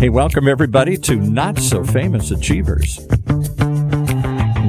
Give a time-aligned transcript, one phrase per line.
[0.00, 3.00] Hey, welcome everybody to Not So Famous Achievers.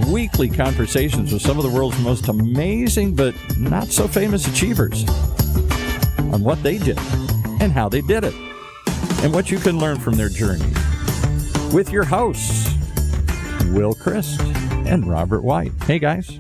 [0.08, 5.08] Weekly conversations with some of the world's most amazing but not so famous achievers
[6.34, 6.98] on what they did
[7.60, 8.34] and how they did it,
[9.24, 10.66] and what you can learn from their journey.
[11.74, 12.76] With your hosts,
[13.68, 14.42] Will Christ
[14.86, 15.72] and Robert White.
[15.84, 16.40] Hey, guys.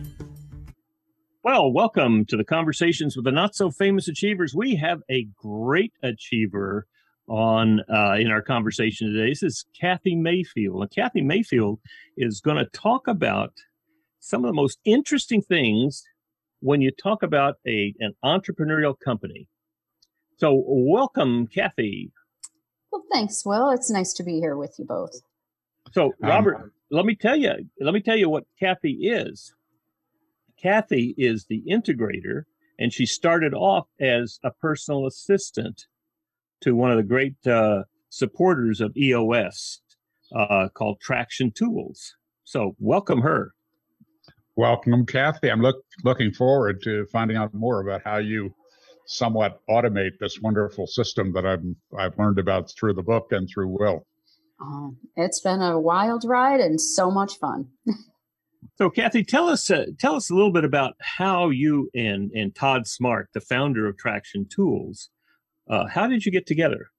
[1.44, 4.54] Well, welcome to the conversations with the not so famous achievers.
[4.54, 6.86] We have a great achiever
[7.28, 9.32] on uh, in our conversation today.
[9.32, 11.80] This is Kathy Mayfield, and Kathy Mayfield
[12.16, 13.54] is going to talk about
[14.20, 16.04] some of the most interesting things
[16.60, 19.48] when you talk about a an entrepreneurial company.
[20.38, 22.12] So, welcome, Kathy.
[22.92, 23.72] Well, thanks, Will.
[23.72, 25.20] It's nice to be here with you both.
[25.92, 29.56] So, Robert, um, let me tell you, let me tell you what Kathy is.
[30.62, 32.44] Kathy is the integrator,
[32.78, 35.86] and she started off as a personal assistant
[36.62, 39.82] to one of the great uh, supporters of EOS
[40.36, 42.16] uh, called Traction Tools.
[42.44, 43.54] So, welcome her.
[44.56, 45.50] Welcome, Kathy.
[45.50, 48.54] I'm look, looking forward to finding out more about how you
[49.08, 51.64] somewhat automate this wonderful system that I've
[51.98, 54.06] I've learned about through the book and through Will.
[54.62, 57.70] Oh, it's been a wild ride and so much fun.
[58.78, 62.54] so, Kathy, tell us uh, tell us a little bit about how you and and
[62.54, 65.10] Todd Smart, the founder of Traction Tools,
[65.70, 66.92] uh, how did you get together?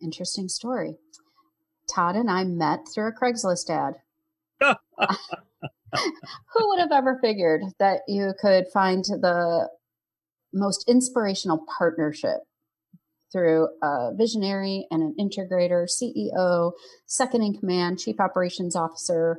[0.00, 0.96] Interesting story.
[1.92, 3.94] Todd and I met through a Craigslist ad.
[6.54, 9.68] Who would have ever figured that you could find the
[10.54, 12.38] most inspirational partnership
[13.30, 16.72] through a visionary and an integrator, CEO,
[17.06, 19.38] second in command, chief operations officer,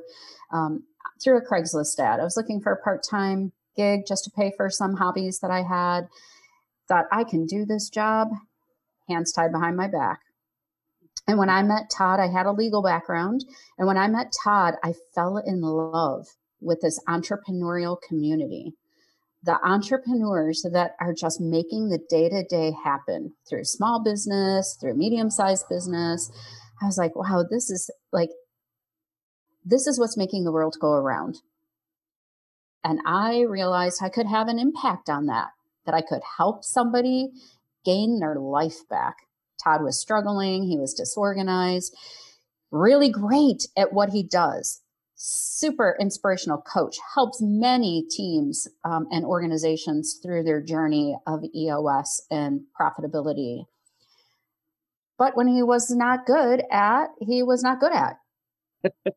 [0.52, 0.84] um,
[1.22, 2.20] through a Craigslist ad.
[2.20, 5.50] I was looking for a part time gig just to pay for some hobbies that
[5.50, 6.08] I had.
[6.88, 8.28] Thought I can do this job,
[9.08, 10.20] hands tied behind my back.
[11.26, 13.44] And when I met Todd, I had a legal background.
[13.78, 16.26] And when I met Todd, I fell in love
[16.60, 18.74] with this entrepreneurial community
[19.44, 24.94] the entrepreneurs that are just making the day to day happen through small business, through
[24.94, 26.30] medium sized business.
[26.82, 28.30] I was like, wow, this is like,
[29.64, 31.38] this is what's making the world go around.
[32.82, 35.48] And I realized I could have an impact on that,
[35.86, 37.30] that I could help somebody
[37.84, 39.16] gain their life back.
[39.62, 41.96] Todd was struggling, he was disorganized,
[42.70, 44.82] really great at what he does
[45.26, 52.62] super inspirational coach, helps many teams um, and organizations through their journey of EOS and
[52.78, 53.64] profitability.
[55.16, 58.18] But when he was not good at, he was not good at.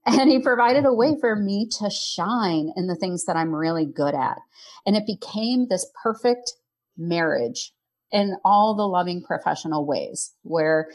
[0.06, 3.86] And he provided a way for me to shine in the things that I'm really
[3.86, 4.40] good at.
[4.86, 6.54] And it became this perfect
[6.98, 7.74] marriage
[8.12, 10.90] in all the loving professional ways where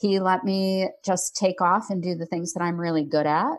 [0.00, 3.56] he let me just take off and do the things that I'm really good at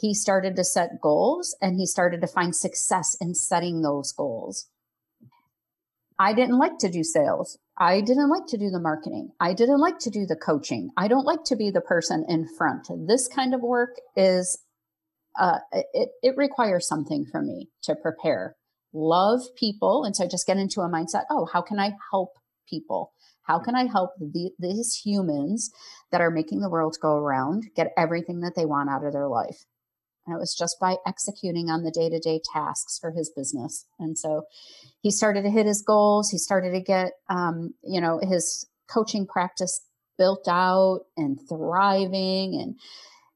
[0.00, 4.66] he started to set goals and he started to find success in setting those goals.
[6.18, 7.58] I didn't like to do sales.
[7.80, 9.30] I didn't like to do the marketing.
[9.40, 10.90] I didn't like to do the coaching.
[10.98, 12.88] I don't like to be the person in front.
[13.08, 14.62] This kind of work is,
[15.40, 18.54] uh, it, it requires something from me to prepare.
[18.92, 20.04] Love people.
[20.04, 22.34] And so just get into a mindset oh, how can I help
[22.68, 23.14] people?
[23.44, 25.70] How can I help the, these humans
[26.12, 29.26] that are making the world go around get everything that they want out of their
[29.26, 29.64] life?
[30.30, 33.84] And it was just by executing on the day to day tasks for his business.
[33.98, 34.44] And so
[35.02, 36.30] he started to hit his goals.
[36.30, 39.82] He started to get, um, you know, his coaching practice
[40.16, 42.76] built out and thriving and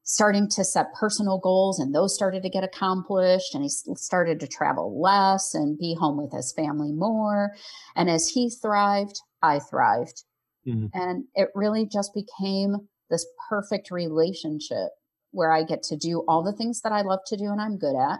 [0.03, 4.47] starting to set personal goals and those started to get accomplished and he started to
[4.47, 7.55] travel less and be home with his family more
[7.95, 10.23] and as he thrived i thrived
[10.67, 10.85] mm-hmm.
[10.93, 12.75] and it really just became
[13.09, 14.89] this perfect relationship
[15.35, 17.77] where I get to do all the things that I love to do and I'm
[17.77, 18.19] good at.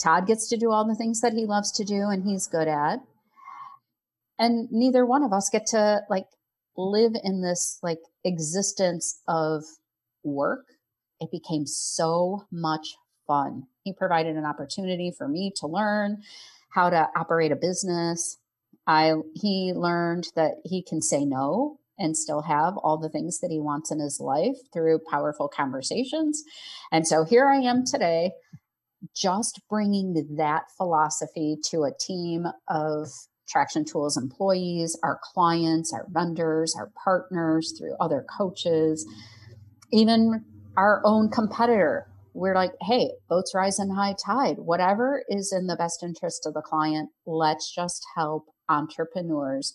[0.00, 2.68] Todd gets to do all the things that he loves to do and he's good
[2.68, 3.00] at.
[4.38, 6.26] And neither one of us get to like
[6.76, 9.64] live in this like existence of
[10.22, 10.66] work.
[11.20, 12.96] It became so much
[13.26, 13.64] fun.
[13.82, 16.22] He provided an opportunity for me to learn
[16.70, 18.38] how to operate a business.
[18.86, 23.50] I he learned that he can say no and still have all the things that
[23.50, 26.42] he wants in his life through powerful conversations.
[26.92, 28.32] And so here I am today,
[29.14, 33.08] just bringing that philosophy to a team of
[33.48, 39.06] Traction Tools employees, our clients, our vendors, our partners, through other coaches,
[39.92, 40.44] even
[40.76, 44.58] our own competitor we're like, hey, boats rise in high tide.
[44.58, 49.74] Whatever is in the best interest of the client, let's just help entrepreneurs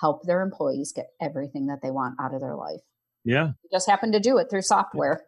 [0.00, 2.80] help their employees get everything that they want out of their life.
[3.24, 3.50] Yeah.
[3.72, 5.22] Just happen to do it through software.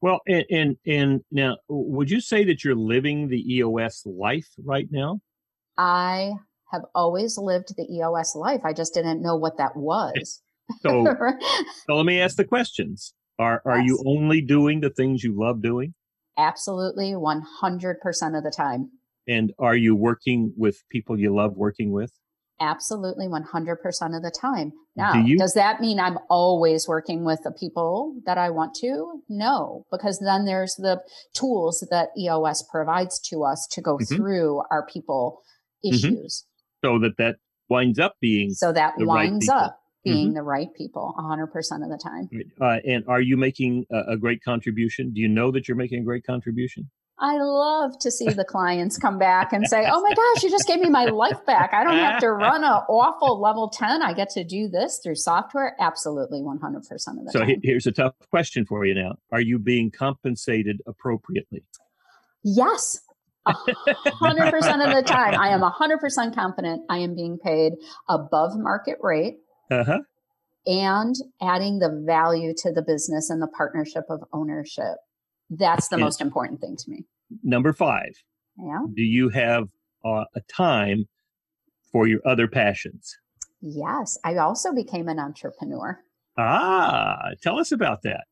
[0.00, 4.86] Well, and, and and now, would you say that you're living the EOS life right
[4.90, 5.20] now?
[5.76, 6.32] I
[6.70, 8.60] have always lived the EOS life.
[8.64, 10.42] I just didn't know what that was.
[10.82, 11.06] So,
[11.86, 13.14] so let me ask the questions.
[13.38, 13.86] Are are yes.
[13.86, 15.94] you only doing the things you love doing?
[16.36, 18.90] Absolutely, 100% of the time.
[19.26, 22.12] And are you working with people you love working with?
[22.60, 24.72] Absolutely, 100% of the time.
[24.96, 29.22] Now, Do does that mean I'm always working with the people that I want to?
[29.28, 31.00] No, because then there's the
[31.34, 34.16] tools that EOS provides to us to go mm-hmm.
[34.16, 35.42] through our people
[35.84, 35.94] mm-hmm.
[35.94, 36.44] issues.
[36.84, 36.96] Mm-hmm.
[36.96, 37.36] So that that
[37.68, 40.34] winds up being so that winds right up being mm-hmm.
[40.34, 42.28] the right people 100% of the time.
[42.60, 45.12] Uh, and are you making a, a great contribution?
[45.12, 46.90] Do you know that you're making a great contribution?
[47.20, 50.68] I love to see the clients come back and say, "Oh my gosh, you just
[50.68, 51.74] gave me my life back.
[51.74, 54.02] I don't have to run an awful level 10.
[54.02, 57.48] I get to do this through software." Absolutely 100% of the so time.
[57.48, 59.16] So here's a tough question for you now.
[59.32, 61.64] Are you being compensated appropriately?
[62.44, 63.00] Yes.
[63.46, 63.56] 100%
[64.86, 65.34] of the time.
[65.40, 67.74] I am 100% confident I am being paid
[68.08, 69.38] above market rate.
[69.70, 70.00] Uh-huh.
[70.66, 74.96] And adding the value to the business and the partnership of ownership.
[75.50, 77.04] That's the and most important thing to me.
[77.42, 78.22] Number five.
[78.58, 78.80] Yeah.
[78.94, 79.68] Do you have
[80.04, 81.08] uh, a time
[81.92, 83.16] for your other passions?
[83.60, 84.18] Yes.
[84.24, 86.00] I also became an entrepreneur.
[86.36, 88.24] Ah, tell us about that.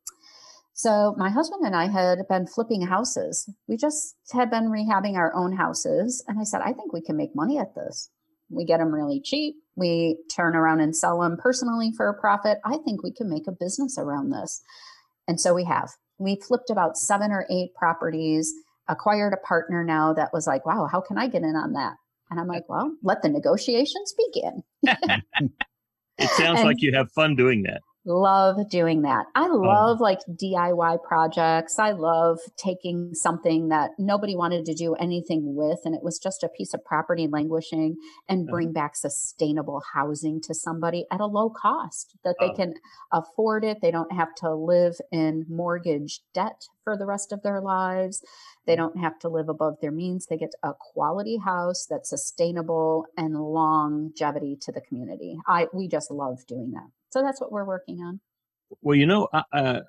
[0.73, 3.49] So, my husband and I had been flipping houses.
[3.67, 6.23] We just had been rehabbing our own houses.
[6.29, 8.11] And I said, I think we can make money at this.
[8.51, 9.57] We get them really cheap.
[9.75, 12.59] We turn around and sell them personally for a profit.
[12.65, 14.63] I think we can make a business around this.
[15.27, 18.53] And so we have we flipped about seven or eight properties,
[18.89, 21.95] acquired a partner now that was like, wow, how can I get in on that?
[22.31, 24.63] And I'm like, well, let the negotiations begin.
[26.19, 29.27] it sounds and, like you have fun doing that love doing that.
[29.35, 29.57] I oh.
[29.57, 30.03] love oh.
[30.03, 31.79] like DIY projects.
[31.79, 36.43] I love taking something that nobody wanted to do anything with, and it was just
[36.43, 37.97] a piece of property languishing,
[38.29, 42.55] and bring back sustainable housing to somebody at a low cost that they oh.
[42.55, 42.75] can
[43.13, 43.79] afford it.
[43.83, 48.23] They don't have to live in mortgage debt for the rest of their lives.
[48.67, 48.79] They mm.
[48.79, 50.27] don't have to live above their means.
[50.27, 55.39] They get a quality house that's sustainable and longevity to the community.
[55.47, 56.96] I we just love doing that.
[57.11, 58.21] So that's what we're working on.
[58.83, 59.81] Well, you know, I,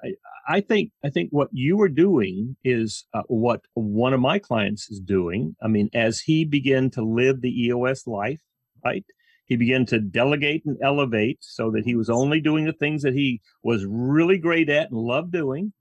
[0.48, 4.90] I think I think what you are doing is uh, what one of my clients
[4.90, 5.56] is doing.
[5.62, 8.42] I mean, as he began to live the EOS life,
[8.86, 9.04] right?
[9.46, 13.14] He began to delegate and elevate so that he was only doing the things that
[13.14, 15.74] he was really great at and loved doing,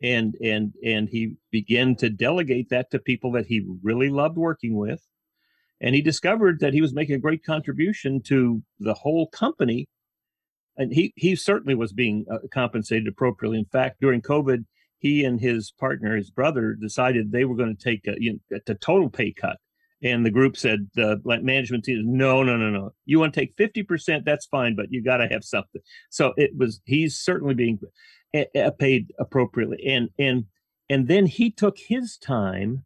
[0.00, 4.76] and and and he began to delegate that to people that he really loved working
[4.76, 5.02] with,
[5.80, 9.88] and he discovered that he was making a great contribution to the whole company
[10.76, 13.58] and he he certainly was being uh, compensated appropriately.
[13.58, 14.64] In fact, during COVID,
[14.98, 18.58] he and his partner, his brother, decided they were going to take a, you know,
[18.66, 19.58] a total pay cut.
[20.02, 22.92] And the group said, the management team, no, no, no, no.
[23.06, 25.80] You want to take 50%, that's fine, but you got to have something.
[26.10, 27.78] So it was, he's certainly being
[28.34, 29.82] a, a paid appropriately.
[29.86, 30.44] And, and,
[30.90, 32.84] and then he took his time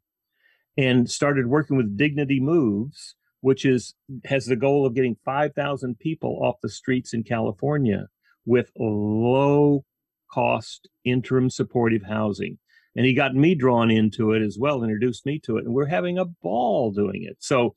[0.77, 3.95] and started working with Dignity Moves which is
[4.25, 8.07] has the goal of getting 5,000 people off the streets in California
[8.45, 9.85] with low
[10.31, 12.59] cost interim supportive housing.
[12.97, 15.87] And he got me drawn into it as well, introduced me to it, and we're
[15.87, 17.37] having a ball doing it.
[17.39, 17.75] So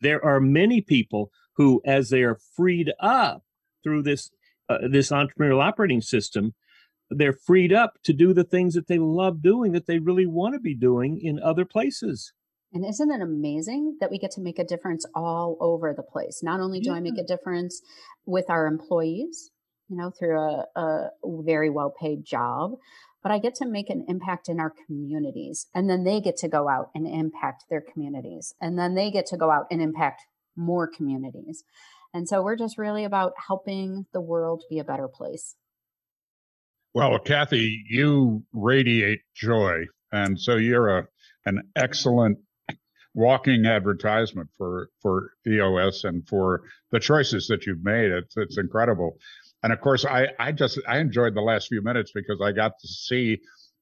[0.00, 3.42] there are many people who, as they are freed up
[3.82, 4.30] through this
[4.68, 6.54] uh, this entrepreneurial operating system,
[7.10, 10.54] they're freed up to do the things that they love doing that they really want
[10.54, 12.32] to be doing in other places.
[12.72, 16.40] And isn't it amazing that we get to make a difference all over the place?
[16.42, 16.96] Not only do yeah.
[16.96, 17.80] I make a difference
[18.26, 19.50] with our employees,
[19.88, 22.72] you know, through a, a very well paid job,
[23.22, 25.66] but I get to make an impact in our communities.
[25.74, 28.54] And then they get to go out and impact their communities.
[28.60, 30.22] And then they get to go out and impact
[30.54, 31.64] more communities.
[32.12, 35.56] And so we're just really about helping the world be a better place.
[36.94, 39.84] Well, Kathy, you radiate joy.
[40.12, 41.06] And so you're a
[41.44, 42.38] an excellent
[43.18, 48.10] walking advertisement for for EOS and for the choices that you've made.
[48.12, 49.18] It's it's incredible.
[49.62, 52.72] And of course, I I just I enjoyed the last few minutes because I got
[52.80, 53.38] to see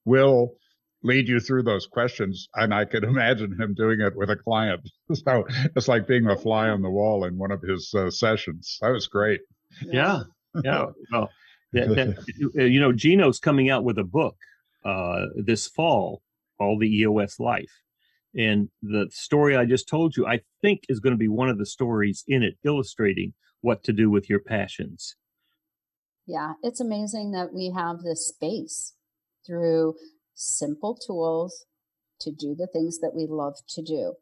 [0.06, 0.54] Will
[1.02, 4.88] lead you through those questions, and I could imagine him doing it with a client.
[5.14, 5.44] So
[5.76, 8.78] it's like being a fly on the wall in one of his uh, sessions.
[8.80, 9.40] That was great.
[9.82, 10.22] Yeah,
[10.64, 10.86] yeah.
[11.12, 11.30] Well,
[11.72, 14.36] that, that, you know, Gino's coming out with a book
[14.84, 16.22] uh, this fall
[16.58, 17.70] all the EOS life.
[18.36, 21.58] And the story I just told you, I think, is going to be one of
[21.58, 25.16] the stories in it illustrating what to do with your passions.
[26.26, 28.94] Yeah, it's amazing that we have this space
[29.46, 29.94] through
[30.34, 31.64] simple tools
[32.20, 34.14] to do the things that we love to do.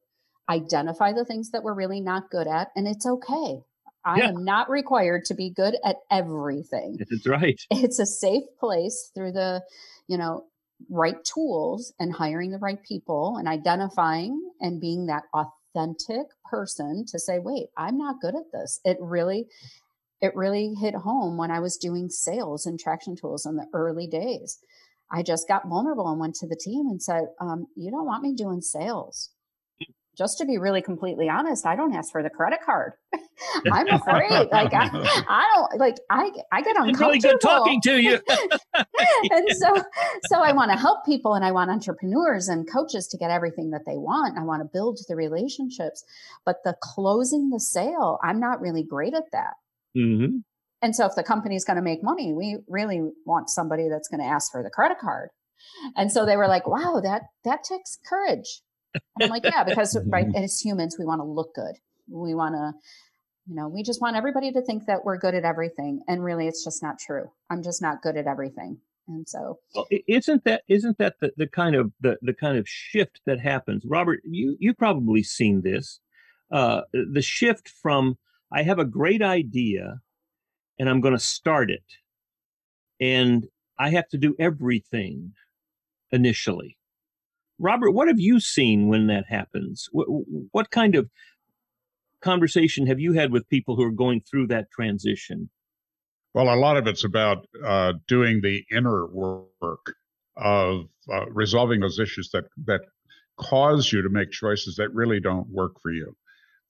[0.49, 3.62] Identify the things that we're really not good at, and it's okay.
[4.04, 4.28] I yeah.
[4.28, 6.99] am not required to be good at everything.
[6.99, 7.59] That's right.
[7.71, 9.62] It's a safe place through the,
[10.06, 10.44] you know,
[10.91, 17.19] right tools and hiring the right people and identifying and being that authentic person to
[17.19, 18.81] say, wait, I'm not good at this.
[18.85, 19.47] It really,
[20.21, 24.07] it really hit home when I was doing sales and traction tools in the early
[24.07, 24.59] days.
[25.11, 28.23] I just got vulnerable and went to the team and said, um, You don't want
[28.23, 29.31] me doing sales.
[30.16, 32.92] Just to be really completely honest, I don't ask for the credit card.
[33.73, 34.49] I'm afraid.
[34.52, 34.88] like I,
[35.28, 37.09] I don't like I I get uncomfortable.
[37.09, 38.21] really good talking to you.
[38.75, 39.83] and so
[40.26, 43.71] so I want to help people and I want entrepreneurs and coaches to get everything
[43.71, 44.38] that they want.
[44.38, 46.04] I want to build the relationships,
[46.44, 49.54] but the closing the sale, I'm not really great at that.
[49.97, 50.38] Mm-hmm.
[50.83, 54.21] And so if the company's going to make money, we really want somebody that's going
[54.21, 55.30] to ask for the credit card.
[55.97, 58.61] And so they were like, wow, that that takes courage.
[59.21, 61.77] I'm like, yeah, because right as humans, we want to look good.
[62.09, 62.73] We want to,
[63.47, 66.03] you know, we just want everybody to think that we're good at everything.
[66.09, 67.31] And really it's just not true.
[67.51, 68.79] I'm just not good at everything.
[69.07, 72.67] And so well, isn't that isn't that the, the kind of the, the kind of
[72.67, 73.85] shift that happens?
[73.85, 76.01] Robert, you you probably seen this.
[76.51, 78.17] Uh, the shift from
[78.51, 80.01] I have a great idea
[80.79, 81.85] and I'm going to start it.
[83.01, 83.47] And
[83.79, 85.33] I have to do everything
[86.11, 86.79] initially.
[87.59, 89.89] Robert, what have you seen when that happens?
[89.93, 90.07] What,
[90.51, 91.09] what kind of
[92.21, 95.51] conversation have you had with people who are going through that transition?
[96.33, 99.95] Well, a lot of it's about uh, doing the inner work
[100.37, 102.81] of uh, resolving those issues that that
[103.37, 106.17] cause you to make choices that really don't work for you.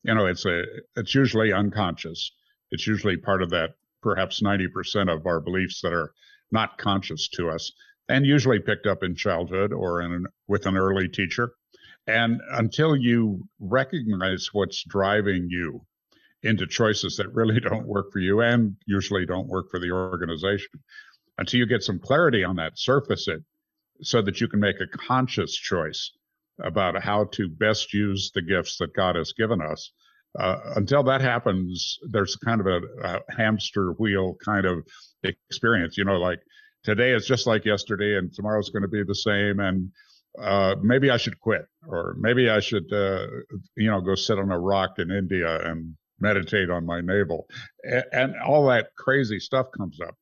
[0.03, 0.65] You know, it's a
[0.97, 2.33] it's usually unconscious.
[2.71, 3.71] It's usually part of that
[4.03, 6.13] perhaps 90% of our beliefs that are
[6.53, 7.73] not conscious to us
[8.09, 11.53] and usually picked up in childhood or in an, with an early teacher.
[12.07, 15.87] And until you recognize what's driving you
[16.43, 20.81] into choices that really don't work for you and usually don't work for the organization,
[21.39, 23.43] until you get some clarity on that, surface it
[24.03, 26.11] so that you can make a conscious choice
[26.63, 29.91] about how to best use the gifts that God has given us
[30.39, 34.85] uh, until that happens, there's kind of a, a, hamster wheel kind of
[35.23, 35.97] experience.
[35.97, 36.41] You know, like
[36.85, 39.91] today is just like yesterday, and tomorrow's going to be the same, and
[40.41, 43.27] uh, maybe I should quit, or maybe I should, uh,
[43.77, 47.47] you know, go sit on a rock in India and meditate on my navel,
[47.83, 50.15] and, and all that crazy stuff comes up.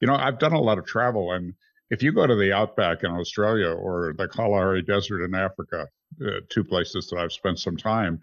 [0.00, 1.54] You know, I've done a lot of travel, and
[1.90, 5.86] if you go to the outback in Australia or the Kalahari Desert in Africa,
[6.24, 8.20] uh, two places that I've spent some time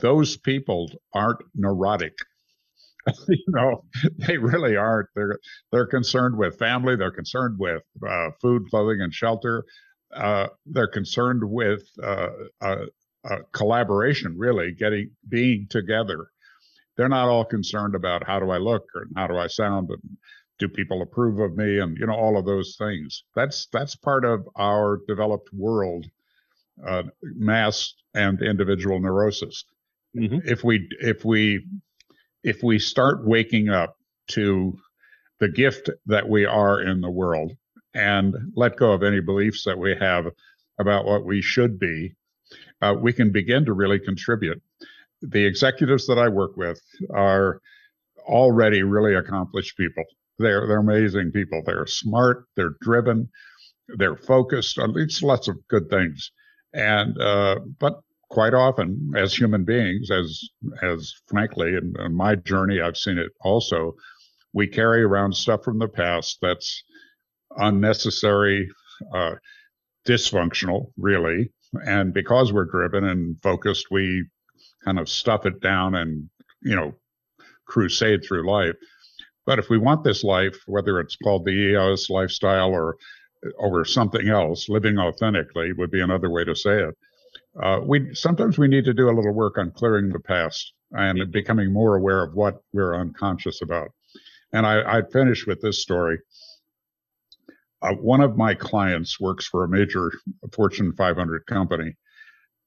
[0.00, 2.14] those people aren't neurotic.
[3.28, 3.84] you know,
[4.18, 5.08] they really aren't.
[5.14, 5.38] They're
[5.70, 6.96] they're concerned with family.
[6.96, 9.64] They're concerned with uh, food, clothing, and shelter.
[10.14, 12.28] Uh, they're concerned with uh,
[13.52, 14.36] collaboration.
[14.38, 16.26] Really, getting being together.
[16.96, 20.16] They're not all concerned about how do I look or how do I sound and
[20.58, 23.24] do people approve of me and you know all of those things.
[23.34, 26.06] That's that's part of our developed world,
[26.86, 29.64] uh, mass and individual neurosis
[30.16, 30.38] mm-hmm.
[30.44, 31.66] if we if we
[32.42, 33.96] if we start waking up
[34.28, 34.76] to
[35.40, 37.52] the gift that we are in the world
[37.94, 40.26] and let go of any beliefs that we have
[40.78, 42.14] about what we should be,
[42.80, 44.60] uh, we can begin to really contribute.
[45.20, 46.80] The executives that I work with
[47.10, 47.60] are
[48.26, 50.04] already really accomplished people.
[50.38, 51.62] They're they're amazing people.
[51.64, 52.46] They're smart.
[52.56, 53.28] They're driven.
[53.88, 54.78] They're focused.
[54.96, 56.32] It's lots of good things.
[56.72, 58.00] And uh, but
[58.32, 60.48] quite often as human beings, as
[60.82, 63.94] as frankly in, in, my journey, I've seen it also.
[64.54, 66.82] We carry around stuff from the past that's
[67.58, 68.70] unnecessary,
[69.14, 69.34] uh,
[70.08, 71.52] dysfunctional, really,
[71.86, 74.24] and because we're driven and focused, we
[74.82, 76.30] kind of stuff it down and
[76.62, 76.94] you know
[77.66, 78.76] crusade through life.
[79.44, 82.96] But if we want this life, whether it's called the EOS lifestyle or
[83.58, 86.96] or something else, living authentically would be another way to say it
[87.60, 91.18] uh, we sometimes we need to do a little work on clearing the past and
[91.18, 91.30] mm-hmm.
[91.30, 93.90] becoming more aware of what we're unconscious about.
[94.52, 96.18] And I, I finish with this story.
[97.80, 100.12] Uh, one of my clients works for a major
[100.52, 101.96] Fortune 500 company,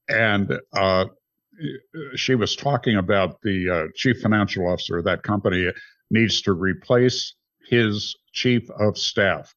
[0.10, 1.06] and uh,
[2.15, 5.72] she was talking about the uh, chief financial officer of that company
[6.12, 7.34] needs to replace
[7.68, 9.54] his chief of staff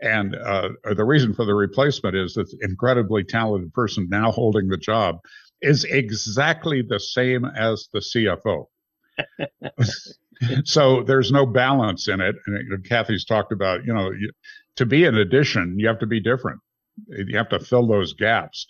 [0.00, 4.76] And uh, the reason for the replacement is that incredibly talented person now holding the
[4.76, 5.18] job
[5.60, 8.66] is exactly the same as the CFO.
[10.64, 12.36] so there's no balance in it.
[12.46, 14.30] And Kathy's talked about, you know, you,
[14.76, 16.60] to be an addition, you have to be different.
[17.08, 18.66] You have to fill those gaps.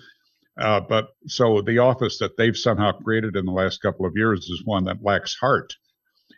[0.58, 4.46] Uh, but so the office that they've somehow created in the last couple of years
[4.46, 5.74] is one that lacks heart.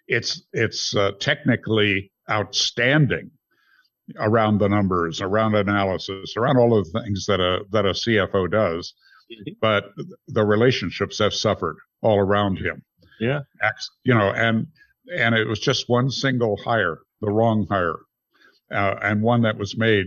[0.09, 3.30] It's it's uh, technically outstanding
[4.18, 8.50] around the numbers, around analysis, around all of the things that a that a CFO
[8.50, 8.94] does.
[9.30, 9.52] Mm-hmm.
[9.60, 9.90] But
[10.28, 12.82] the relationships have suffered all around him.
[13.20, 13.40] Yeah,
[14.04, 14.66] you know, and
[15.14, 17.98] and it was just one single hire, the wrong hire,
[18.72, 20.06] uh, and one that was made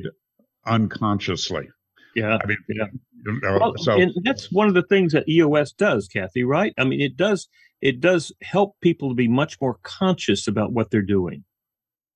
[0.65, 1.69] unconsciously.
[2.15, 2.85] Yeah, I mean, yeah.
[3.25, 6.43] You know, well, so and that's one of the things that EOS does, Kathy.
[6.43, 6.73] Right?
[6.77, 7.47] I mean, it does
[7.81, 11.43] it does help people to be much more conscious about what they're doing.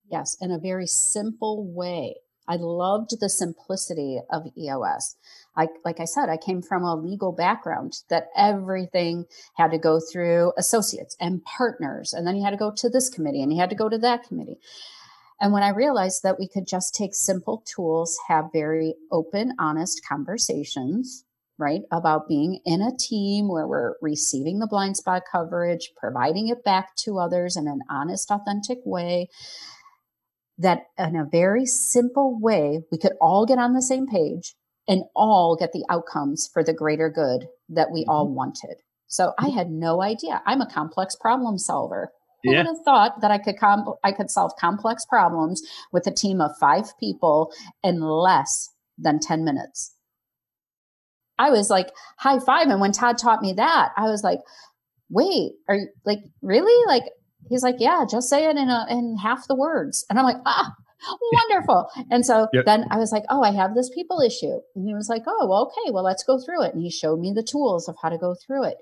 [0.09, 2.15] Yes, in a very simple way.
[2.47, 5.17] I loved the simplicity of EOS.
[5.57, 9.99] I, like I said, I came from a legal background that everything had to go
[9.99, 12.13] through associates and partners.
[12.13, 13.97] And then you had to go to this committee and you had to go to
[13.97, 14.59] that committee.
[15.41, 20.01] And when I realized that we could just take simple tools, have very open, honest
[20.07, 21.25] conversations,
[21.59, 26.63] right, about being in a team where we're receiving the blind spot coverage, providing it
[26.63, 29.29] back to others in an honest, authentic way,
[30.57, 34.55] that in a very simple way, we could all get on the same page
[34.87, 38.35] and all get the outcomes for the greater good that we all mm-hmm.
[38.35, 38.77] wanted.
[39.07, 40.41] So I had no idea.
[40.45, 42.11] I'm a complex problem solver.
[42.43, 42.59] Who yeah.
[42.59, 45.61] would have thought that I could com- I could solve complex problems
[45.91, 47.51] with a team of five people
[47.83, 49.95] in less than 10 minutes?
[51.39, 52.67] I was like high five.
[52.67, 54.39] And when Todd taught me that, I was like,
[55.09, 56.85] wait, are you like really?
[56.87, 57.03] Like
[57.49, 60.05] he's like, yeah, just say it in a in half the words.
[60.09, 60.73] And I'm like, ah,
[61.31, 61.89] wonderful.
[62.09, 62.65] And so yep.
[62.65, 64.59] then I was like, oh, I have this people issue.
[64.75, 66.73] And he was like, oh, well, okay, well, let's go through it.
[66.73, 68.77] And he showed me the tools of how to go through it.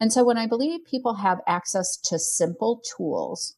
[0.00, 3.56] And so when I believe people have access to simple tools,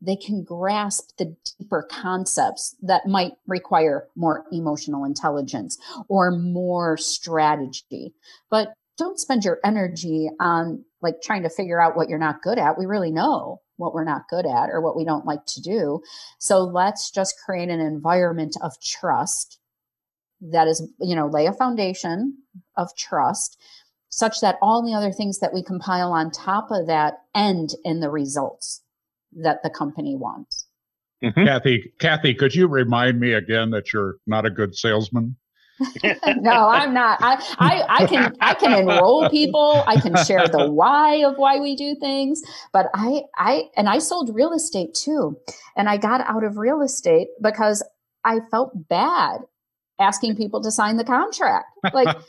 [0.00, 8.14] they can grasp the deeper concepts that might require more emotional intelligence or more strategy.
[8.50, 12.58] But don't spend your energy on like trying to figure out what you're not good
[12.58, 12.78] at.
[12.78, 16.00] We really know what we're not good at or what we don't like to do.
[16.38, 19.58] So let's just create an environment of trust
[20.40, 22.38] that is, you know, lay a foundation
[22.76, 23.58] of trust
[24.10, 28.00] such that all the other things that we compile on top of that end in
[28.00, 28.82] the results
[29.32, 30.66] that the company wants.
[31.22, 31.44] Mm-hmm.
[31.44, 35.36] Kathy, Kathy, could you remind me again that you're not a good salesman?
[36.36, 37.18] no, I'm not.
[37.20, 39.82] I, I, I can I can enroll people.
[39.86, 42.42] I can share the why of why we do things.
[42.72, 45.36] But I I and I sold real estate too,
[45.76, 47.82] and I got out of real estate because
[48.24, 49.40] I felt bad
[50.00, 51.66] asking people to sign the contract.
[51.92, 52.16] Like,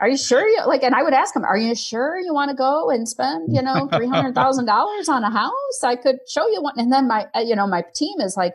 [0.00, 0.82] are you sure you like?
[0.82, 3.62] And I would ask them, "Are you sure you want to go and spend you
[3.62, 5.82] know three hundred thousand dollars on a house?
[5.82, 8.54] I could show you one." And then my uh, you know my team is like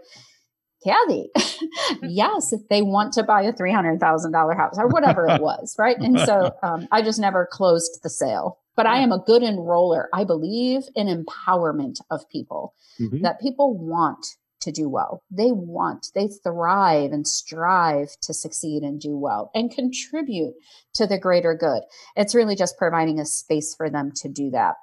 [0.84, 1.30] Kathy,
[2.02, 5.98] yes, if they want to buy a $300,000 house or whatever it was, right?
[5.98, 8.60] And so um, I just never closed the sale.
[8.76, 10.06] But I am a good enroller.
[10.14, 13.24] I believe in empowerment of people, mm-hmm.
[13.24, 14.26] that people want
[14.62, 15.22] to do well.
[15.30, 20.54] They want, they thrive and strive to succeed and do well and contribute
[20.94, 21.82] to the greater good.
[22.16, 24.76] It's really just providing a space for them to do that.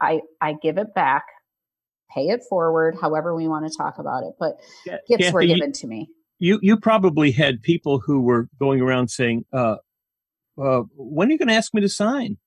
[0.00, 1.24] I, I give it back
[2.12, 4.34] pay it forward, however we want to talk about it.
[4.38, 4.54] But
[4.86, 6.08] yeah, gifts Kathy, were given to me.
[6.38, 9.76] You you probably had people who were going around saying, uh,
[10.60, 12.38] uh, "When are you going to ask me to sign?"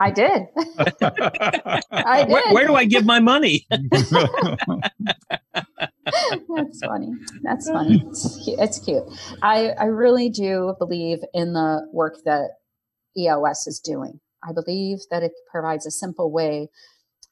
[0.00, 0.46] I did.
[0.78, 2.32] I did.
[2.32, 3.66] Where, where, do I give my money?
[3.70, 3.80] That's
[6.80, 7.12] funny.
[7.42, 8.04] That's funny.
[8.06, 8.60] It's cute.
[8.60, 9.02] it's cute.
[9.42, 12.50] I, I really do believe in the work that
[13.16, 14.20] EOS is doing.
[14.42, 16.68] I believe that it provides a simple way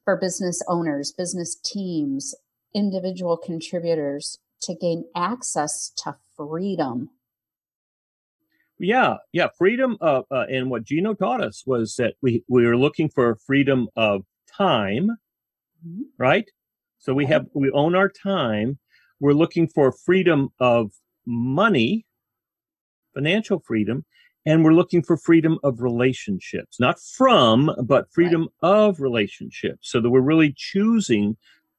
[0.06, 2.34] for business owners, business teams,
[2.72, 7.10] individual contributors to gain access to freedom.
[8.78, 9.96] Yeah, yeah, freedom.
[10.00, 13.88] Uh, uh, and what Gino taught us was that we we were looking for freedom
[13.96, 14.22] of
[14.56, 15.08] time,
[15.86, 16.02] mm-hmm.
[16.18, 16.48] right?
[16.98, 18.78] So we have we own our time.
[19.18, 20.92] We're looking for freedom of
[21.26, 22.06] money,
[23.14, 24.04] financial freedom,
[24.46, 28.70] and we're looking for freedom of relationships not from but freedom right.
[28.70, 31.36] of relationships so that we're really choosing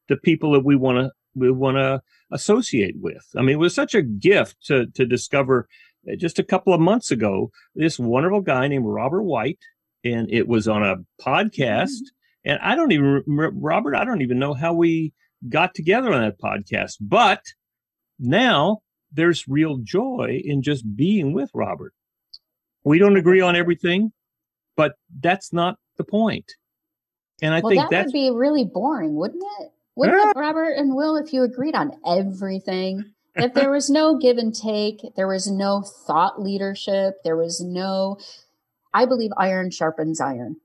[0.10, 2.02] the people that we want to we want to
[2.32, 5.68] associate with i mean it was such a gift to to discover
[6.12, 9.60] uh, just a couple of months ago this wonderful guy named robert white
[10.04, 12.52] and it was on a podcast mm-hmm.
[12.52, 15.14] and i don't even robert i don't even know how we
[15.50, 17.42] got together on that podcast but
[18.20, 21.94] now there's real joy in just being with Robert.
[22.88, 24.14] We don't agree on everything,
[24.78, 26.54] but that's not the point.
[27.42, 29.72] And I well, think that would be really boring, wouldn't it?
[29.98, 33.04] Wouldn't it, Robert and Will, if you agreed on everything?
[33.36, 38.18] if there was no give and take, there was no thought leadership, there was no,
[38.94, 40.56] I believe iron sharpens iron.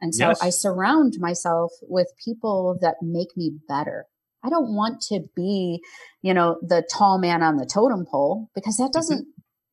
[0.00, 0.42] And so Yes.
[0.42, 4.06] I surround myself with people that make me better.
[4.42, 5.80] I don't want to be,
[6.22, 8.98] you know, the tall man on the totem pole because that mm-hmm.
[8.98, 9.28] doesn't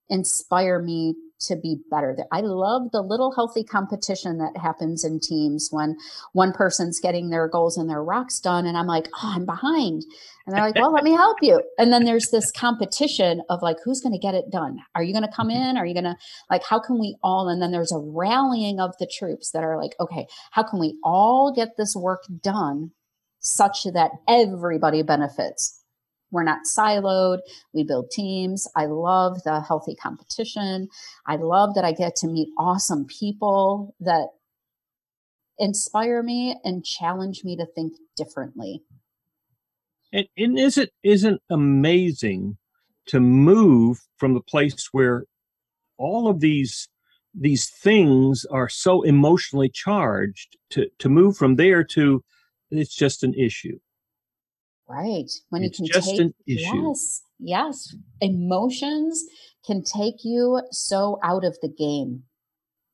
[0.09, 2.15] inspire me to be better.
[2.31, 5.97] I love the little healthy competition that happens in teams when
[6.33, 10.03] one person's getting their goals and their rocks done and I'm like, "Oh, I'm behind."
[10.45, 13.77] And they're like, "Well, let me help you." And then there's this competition of like
[13.83, 14.79] who's going to get it done?
[14.95, 15.69] Are you going to come mm-hmm.
[15.69, 15.77] in?
[15.77, 16.17] Are you going to
[16.49, 19.81] like how can we all and then there's a rallying of the troops that are
[19.81, 22.91] like, "Okay, how can we all get this work done
[23.39, 25.82] such that everybody benefits?"
[26.33, 27.39] We're not siloed.
[27.73, 28.67] We build teams.
[28.75, 30.89] I love the healthy competition.
[31.27, 34.29] I love that I get to meet awesome people that
[35.59, 38.81] inspire me and challenge me to think differently.
[40.11, 42.57] And, and is it isn't amazing
[43.07, 45.25] to move from the place where
[45.97, 46.89] all of these
[47.35, 52.23] these things are so emotionally charged to to move from there to
[52.71, 53.79] it's just an issue.
[54.87, 55.31] Right.
[55.49, 56.93] When It's you can just take an issue.
[56.93, 59.25] yes, yes, emotions
[59.65, 62.23] can take you so out of the game.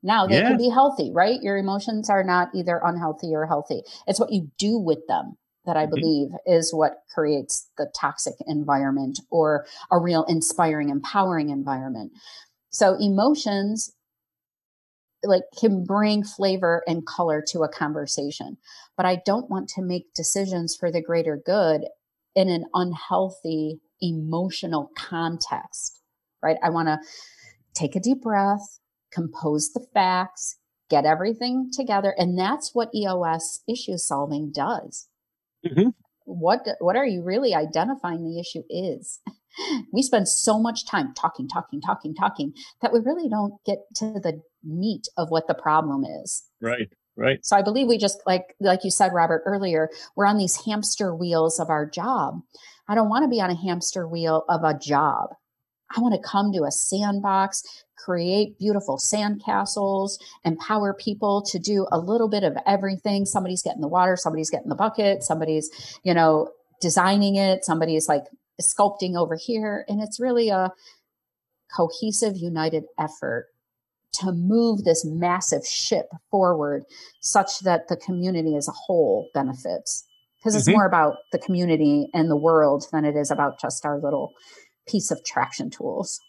[0.04, 0.48] Now they Yeah.
[0.48, 1.42] can be healthy, right?
[1.42, 3.84] Your emotions are not either unhealthy or healthy.
[4.08, 5.90] It's what you do with them that I Mhm.
[5.90, 12.14] believe is what creates the toxic environment or a real inspiring, empowering environment.
[12.70, 13.92] So emotions
[15.24, 18.58] like can bring flavor and color to a conversation
[18.98, 21.86] but i don't want to make decisions for the greater good
[22.36, 26.02] in an unhealthy emotional context
[26.42, 26.58] right?
[26.64, 27.00] I want to
[27.74, 28.80] take a deep breath
[29.12, 30.58] compose the facts
[30.90, 35.08] get everything together and that's what eos issue solving does.
[35.66, 35.94] Mhm.
[36.26, 39.20] what what are you really identifying the issue is?
[39.92, 44.14] We spend so much time talking talking talking talking that we really don't get to
[44.14, 46.90] the meat of what the problem is Right.
[47.16, 47.46] Right.
[47.46, 51.14] so i believe we just like like you said robert earlier we're on these hamster
[51.14, 52.42] wheels of our job
[52.88, 55.30] i don't want to be on a hamster wheel of a job
[55.96, 57.64] i want to come to a sandbox
[57.98, 63.88] create beautiful sandcastles empower people to do a little bit of everything somebody's getting the
[63.88, 68.24] water somebody's getting the bucket somebody's you know designing it somebody's like
[68.62, 70.72] sculpting over here and it's really a
[71.76, 73.48] cohesive united effort
[74.14, 76.84] to move this massive ship forward
[77.22, 80.06] such that the community as a whole benefits
[80.38, 80.74] because it's Mhm.
[80.74, 84.34] more about the community and the world than it is about just our little
[84.88, 86.20] piece of traction tools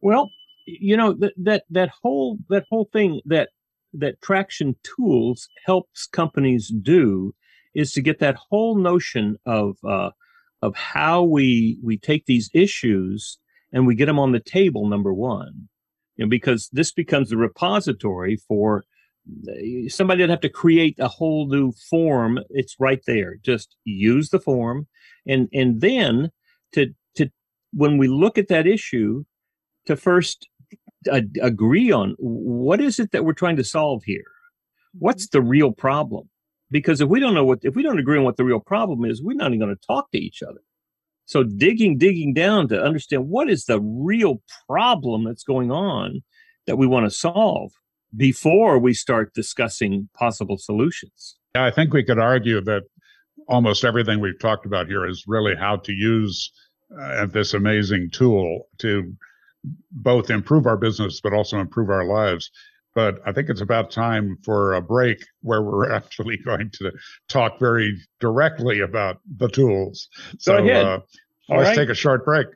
[0.00, 0.30] Well,
[0.66, 3.50] you know that that that whole that whole thing that
[3.94, 7.34] that traction tools helps companies do
[7.74, 10.10] is to get that whole notion of uh,
[10.62, 13.38] of how we we take these issues
[13.72, 14.86] and we get them on the table.
[14.88, 15.68] Number one,
[16.16, 18.84] you know, because this becomes the repository for
[19.48, 22.40] uh, somebody that have to create a whole new form.
[22.50, 23.36] It's right there.
[23.42, 24.88] Just use the form,
[25.26, 26.30] and and then
[26.72, 27.30] to to
[27.72, 29.24] when we look at that issue
[29.86, 30.48] to first
[31.10, 34.24] a- agree on what is it that we're trying to solve here
[34.98, 36.28] what's the real problem
[36.70, 39.04] because if we don't know what if we don't agree on what the real problem
[39.04, 40.60] is we're not even going to talk to each other
[41.32, 46.22] so digging digging down to understand what is the real problem that's going on
[46.66, 47.72] that we want to solve
[48.14, 52.82] before we start discussing possible solutions Yeah, I think we could argue that
[53.48, 56.52] almost everything we've talked about here is really how to use
[57.00, 59.14] uh, this amazing tool to
[59.90, 62.50] both improve our business but also improve our lives.
[62.94, 66.92] But I think it's about time for a break where we're actually going to
[67.28, 70.08] talk very directly about the tools.
[70.38, 70.84] so ahead.
[70.84, 71.00] Uh,
[71.48, 71.76] let's right.
[71.76, 72.46] take a short break.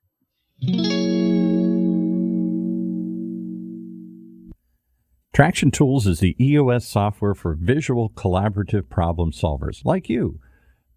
[5.36, 10.40] Traction Tools is the EOS software for visual collaborative problem solvers like you,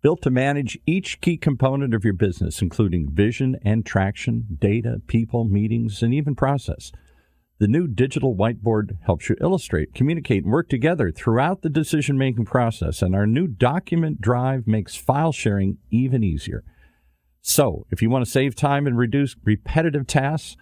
[0.02, 5.44] built to manage each key component of your business, including vision and traction, data, people,
[5.44, 6.94] meetings, and even process.
[7.60, 12.46] The new digital whiteboard helps you illustrate, communicate, and work together throughout the decision making
[12.46, 16.64] process, and our new document drive makes file sharing even easier.
[17.42, 20.56] So, if you want to save time and reduce repetitive tasks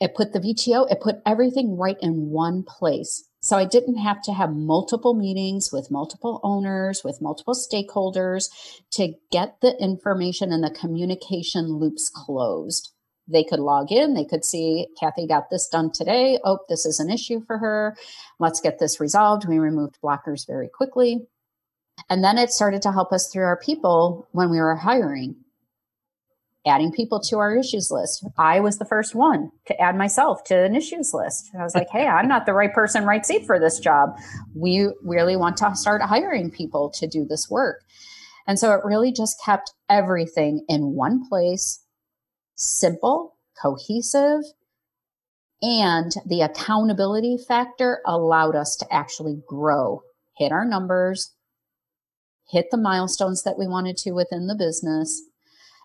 [0.00, 3.28] It put the VTO, it put everything right in one place.
[3.44, 8.48] So I didn't have to have multiple meetings with multiple owners, with multiple stakeholders
[8.92, 12.92] to get the information and the communication loops closed.
[13.28, 16.38] They could log in, they could see Kathy got this done today.
[16.42, 17.98] Oh, this is an issue for her.
[18.38, 19.46] Let's get this resolved.
[19.46, 21.26] We removed blockers very quickly.
[22.08, 25.43] And then it started to help us through our people when we were hiring
[26.66, 28.24] adding people to our issues list.
[28.38, 31.50] I was the first one to add myself to an issues list.
[31.58, 34.16] I was like, hey, I'm not the right person, right seat for this job.
[34.54, 37.82] We really want to start hiring people to do this work.
[38.46, 41.82] And so it really just kept everything in one place,
[42.54, 44.42] simple, cohesive,
[45.62, 50.02] and the accountability factor allowed us to actually grow,
[50.36, 51.32] hit our numbers,
[52.48, 55.22] hit the milestones that we wanted to within the business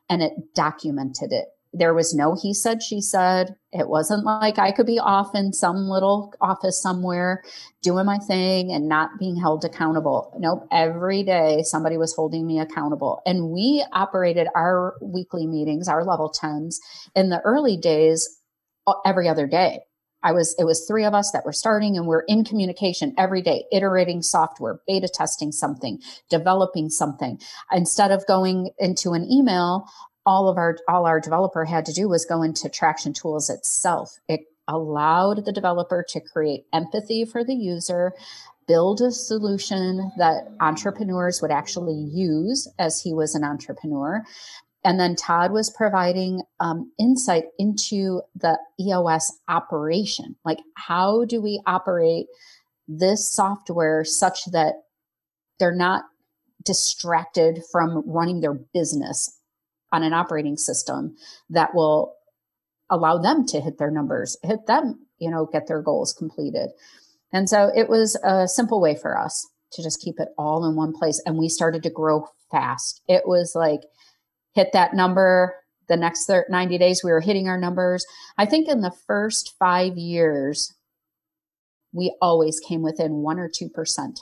[0.09, 1.45] and it documented it.
[1.71, 3.55] There was no he said, she said.
[3.71, 7.43] It wasn't like I could be off in some little office somewhere
[7.83, 10.33] doing my thing and not being held accountable.
[10.39, 10.67] Nope.
[10.71, 13.21] Every day somebody was holding me accountable.
[13.27, 16.77] And we operated our weekly meetings, our level 10s
[17.15, 18.27] in the early days
[18.87, 19.81] uh, every other day.
[20.23, 23.41] I was, it was three of us that were starting and we're in communication every
[23.41, 27.39] day, iterating software, beta testing something, developing something.
[27.71, 29.85] Instead of going into an email,
[30.25, 34.17] all of our, all our developer had to do was go into traction tools itself.
[34.27, 38.13] It allowed the developer to create empathy for the user,
[38.67, 44.23] build a solution that entrepreneurs would actually use as he was an entrepreneur
[44.83, 50.35] and then Todd was providing um, insight into the EOS operation.
[50.45, 52.27] Like, how do we operate
[52.87, 54.75] this software such that
[55.59, 56.05] they're not
[56.63, 59.37] distracted from running their business
[59.91, 61.15] on an operating system
[61.49, 62.15] that will
[62.89, 66.69] allow them to hit their numbers, hit them, you know, get their goals completed.
[67.31, 70.75] And so it was a simple way for us to just keep it all in
[70.75, 71.21] one place.
[71.25, 73.01] And we started to grow fast.
[73.07, 73.81] It was like,
[74.53, 75.55] hit that number.
[75.87, 78.05] The next 90 days, we were hitting our numbers.
[78.37, 80.75] I think in the first five years,
[81.93, 84.17] we always came within one or 2%.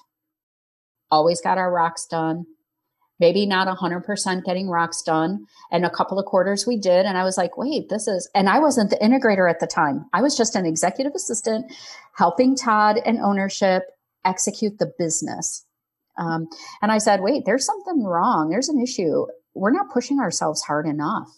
[1.12, 2.46] Always got our rocks done.
[3.20, 5.46] Maybe not 100% getting rocks done.
[5.72, 7.06] And a couple of quarters we did.
[7.06, 10.06] And I was like, wait, this is, and I wasn't the integrator at the time.
[10.14, 11.72] I was just an executive assistant
[12.16, 13.84] helping Todd and ownership
[14.24, 15.66] execute the business.
[16.18, 16.48] Um,
[16.82, 18.50] and I said, wait, there's something wrong.
[18.50, 19.26] There's an issue
[19.58, 21.30] we're not pushing ourselves hard enough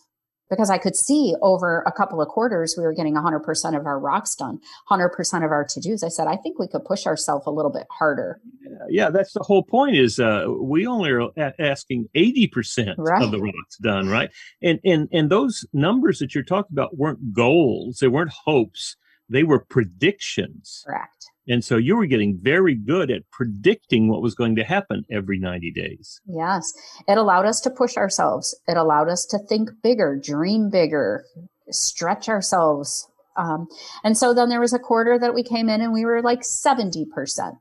[0.50, 4.00] because I could see over a couple of quarters we were getting 100% of our
[4.00, 6.04] rocks done, 100% of our to dos.
[6.04, 8.42] I said, I think we could push ourselves a little bit harder.
[8.90, 9.96] Yeah, that's the whole point.
[9.96, 11.30] Is uh, we only are
[11.60, 13.22] asking 80% right.
[13.22, 14.32] of the rocks done, right?
[14.62, 18.96] And and and those numbers that you're talking about weren't goals, they weren't hopes,
[19.28, 20.84] they were predictions.
[20.86, 21.26] Correct.
[21.48, 25.40] And so you were getting very good at predicting what was going to happen every
[25.40, 26.22] 90 days.
[26.28, 26.72] Yes.
[27.08, 28.56] It allowed us to push ourselves.
[28.68, 31.26] It allowed us to think bigger, dream bigger,
[31.70, 33.08] stretch ourselves.
[33.36, 33.68] Um,
[34.04, 36.42] and so then there was a quarter that we came in and we were like
[36.42, 37.58] 70%.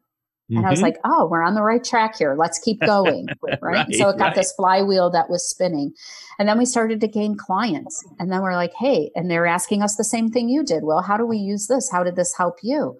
[0.51, 0.67] And mm-hmm.
[0.67, 0.85] I was mm-hmm.
[0.85, 2.35] like, oh, we're on the right track here.
[2.35, 3.29] Let's keep going.
[3.43, 3.59] right.
[3.62, 4.35] right so it got right.
[4.35, 5.93] this flywheel that was spinning.
[6.38, 8.03] And then we started to gain clients.
[8.19, 10.85] And then we're like, hey, and they're asking us the same thing you did.
[10.85, 11.91] Well, how do we use this?
[11.91, 12.99] How did this help you?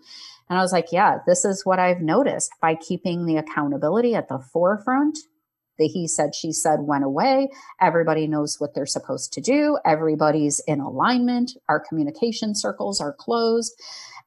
[0.49, 4.29] And I was like, yeah, this is what I've noticed by keeping the accountability at
[4.29, 5.19] the forefront.
[5.79, 7.51] The he said, she said went away.
[7.81, 9.79] Everybody knows what they're supposed to do.
[9.85, 11.53] Everybody's in alignment.
[11.69, 13.73] Our communication circles are closed.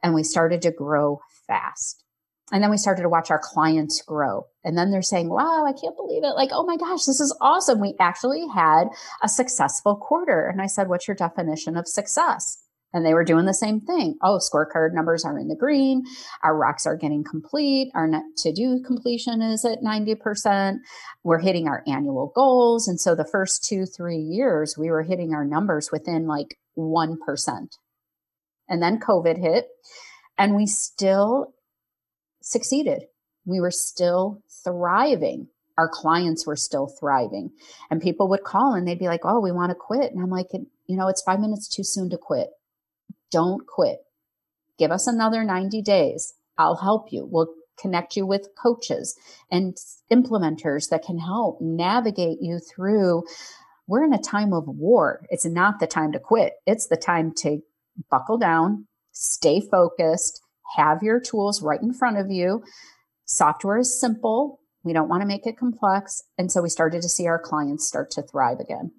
[0.02, 2.04] And we started to grow fast.
[2.52, 4.46] And then we started to watch our clients grow.
[4.64, 6.36] And then they're saying, wow, I can't believe it.
[6.36, 7.80] Like, oh my gosh, this is awesome.
[7.80, 8.86] We actually had
[9.24, 10.48] a successful quarter.
[10.48, 12.61] And I said, what's your definition of success?
[12.94, 14.18] And they were doing the same thing.
[14.22, 16.04] Oh, scorecard numbers are in the green.
[16.44, 17.90] Our rocks are getting complete.
[17.96, 20.78] Our net to do completion is at 90%.
[21.24, 22.88] We're hitting our annual goals.
[22.88, 27.18] And so the first two, three years, we were hitting our numbers within like 1%.
[28.68, 29.68] And then COVID hit
[30.38, 31.54] and we still
[32.42, 33.04] succeeded.
[33.46, 35.48] We were still thriving.
[35.78, 37.52] Our clients were still thriving.
[37.90, 40.12] And people would call and they'd be like, oh, we want to quit.
[40.12, 42.50] And I'm like, you know, it's five minutes too soon to quit.
[43.32, 44.00] Don't quit.
[44.78, 46.34] Give us another 90 days.
[46.58, 47.28] I'll help you.
[47.30, 49.18] We'll connect you with coaches
[49.50, 49.76] and
[50.12, 53.24] implementers that can help navigate you through.
[53.88, 55.26] We're in a time of war.
[55.30, 56.54] It's not the time to quit.
[56.66, 57.60] It's the time to
[58.10, 60.42] buckle down, stay focused,
[60.76, 62.64] have your tools right in front of you.
[63.26, 64.60] Software is simple.
[64.84, 66.24] We don't want to make it complex.
[66.38, 68.92] And so we started to see our clients start to thrive again.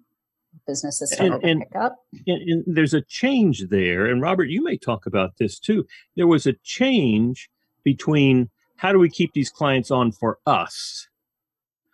[0.67, 1.97] Businesses started and, and, to pick up.
[2.27, 4.07] And, and there's a change there.
[4.07, 5.87] And Robert, you may talk about this too.
[6.17, 7.51] There was a change
[7.85, 11.09] between how do we keep these clients on for us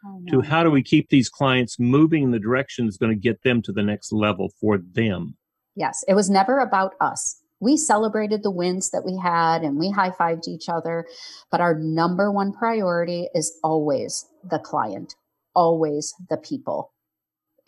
[0.05, 0.41] oh, no.
[0.41, 3.43] to how do we keep these clients moving in the direction that's going to get
[3.43, 5.37] them to the next level for them.
[5.75, 9.91] Yes, it was never about us we celebrated the wins that we had and we
[9.91, 11.07] high fived each other.
[11.51, 15.15] But our number one priority is always the client,
[15.55, 16.93] always the people.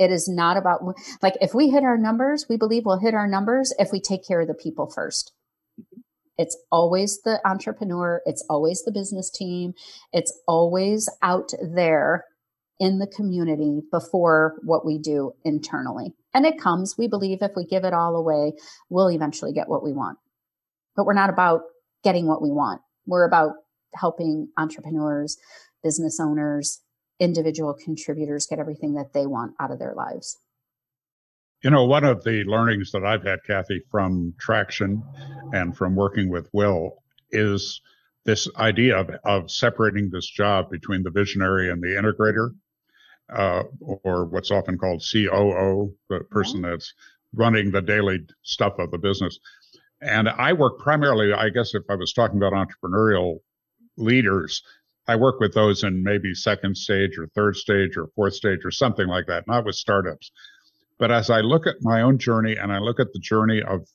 [0.01, 0.81] It is not about,
[1.21, 4.27] like, if we hit our numbers, we believe we'll hit our numbers if we take
[4.27, 5.33] care of the people first.
[5.79, 6.01] Mm-hmm.
[6.39, 9.75] It's always the entrepreneur, it's always the business team,
[10.11, 12.25] it's always out there
[12.79, 16.15] in the community before what we do internally.
[16.33, 18.55] And it comes, we believe if we give it all away,
[18.89, 20.17] we'll eventually get what we want.
[20.97, 21.61] But we're not about
[22.03, 22.81] getting what we want.
[23.07, 23.53] We're about
[23.95, 25.37] helping entrepreneurs,
[25.83, 26.81] business owners,
[27.21, 30.37] individual contributors get everything that they want out of their lives.
[31.63, 35.03] You know, one of the learnings that I've had, Kathy, from Traction
[35.53, 37.83] and from working with Will is
[38.25, 42.55] this idea of, of separating this job between the visionary and the integrator
[43.31, 43.65] uh,
[44.03, 46.93] or what's often called COO, the person that's
[47.35, 49.39] running the daily stuff of the business.
[50.01, 53.41] And I work primarily, I guess, if I was talking about entrepreneurial
[53.97, 54.63] leaders,
[55.11, 58.71] I work with those in maybe second stage or third stage or fourth stage or
[58.71, 60.31] something like that, not with startups.
[60.99, 63.89] But as I look at my own journey and I look at the journey of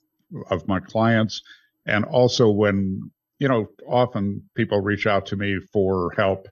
[0.50, 1.42] of my clients,
[1.86, 6.48] and also when you know, often people reach out to me for help,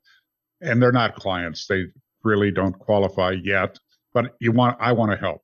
[0.61, 1.85] and they're not clients; they
[2.23, 3.77] really don't qualify yet,
[4.13, 5.41] but you want, I want to help.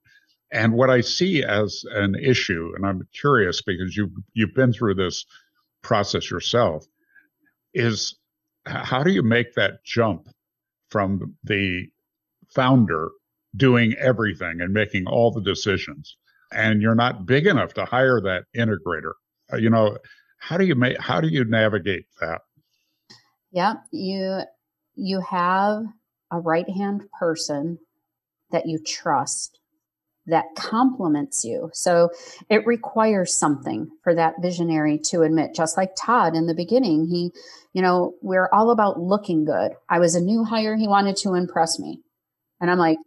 [0.52, 4.96] And what I see as an issue, and I'm curious because you've, you've been through
[4.96, 5.26] this
[5.82, 6.86] process yourself,
[7.74, 8.16] is
[8.66, 10.28] how do you make that jump
[10.90, 11.88] from the
[12.54, 13.10] founder
[13.56, 16.18] doing everything and making all the decisions?
[16.52, 19.14] And you're not big enough to hire that integrator.
[19.52, 19.98] Uh, you know
[20.40, 22.42] how do you make how do you navigate that?
[23.52, 24.42] Yeah you
[24.96, 25.84] you have
[26.32, 27.80] a right hand person
[28.52, 29.59] that you trust
[30.30, 31.70] that complements you.
[31.74, 32.10] So
[32.50, 37.08] it requires something for that visionary to admit, just like Todd in the beginning.
[37.08, 37.32] He,
[37.74, 39.74] you know, we're all about looking good.
[39.90, 40.76] I was a new hire.
[40.76, 42.02] He wanted to impress me.
[42.62, 42.98] And I'm like,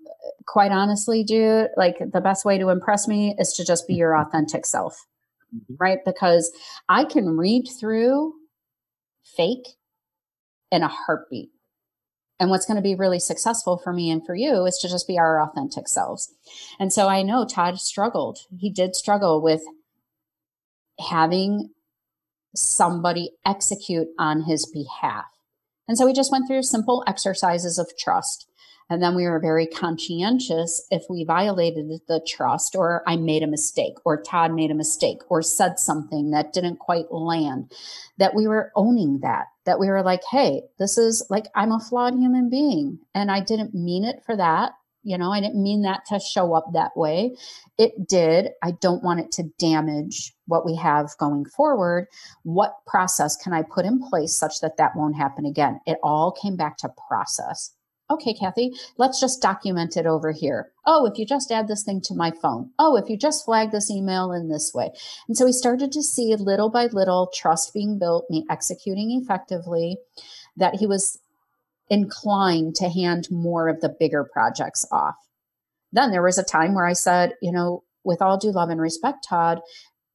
[0.46, 4.16] quite honestly, dude, like the best way to impress me is to just be your
[4.16, 5.06] authentic self.
[5.54, 5.74] Mm-hmm.
[5.78, 5.98] Right.
[6.04, 6.50] Because
[6.88, 8.34] I can read through
[9.36, 9.66] fake
[10.70, 11.50] in a heartbeat.
[12.42, 15.06] And what's going to be really successful for me and for you is to just
[15.06, 16.34] be our authentic selves.
[16.80, 18.40] And so I know Todd struggled.
[18.58, 19.62] He did struggle with
[21.08, 21.70] having
[22.52, 25.26] somebody execute on his behalf.
[25.86, 28.48] And so we just went through simple exercises of trust.
[28.90, 33.46] And then we were very conscientious if we violated the trust or I made a
[33.46, 37.72] mistake or Todd made a mistake or said something that didn't quite land,
[38.18, 41.80] that we were owning that, that we were like, hey, this is like, I'm a
[41.80, 44.72] flawed human being and I didn't mean it for that.
[45.04, 47.34] You know, I didn't mean that to show up that way.
[47.76, 48.50] It did.
[48.62, 52.06] I don't want it to damage what we have going forward.
[52.44, 55.80] What process can I put in place such that that won't happen again?
[55.86, 57.74] It all came back to process
[58.12, 60.70] okay, Kathy, let's just document it over here.
[60.86, 62.70] Oh, if you just add this thing to my phone.
[62.78, 64.90] Oh, if you just flag this email in this way.
[65.28, 69.98] And so we started to see little by little trust being built, me executing effectively,
[70.56, 71.18] that he was
[71.90, 75.16] inclined to hand more of the bigger projects off.
[75.92, 78.80] Then there was a time where I said, you know, with all due love and
[78.80, 79.60] respect, Todd,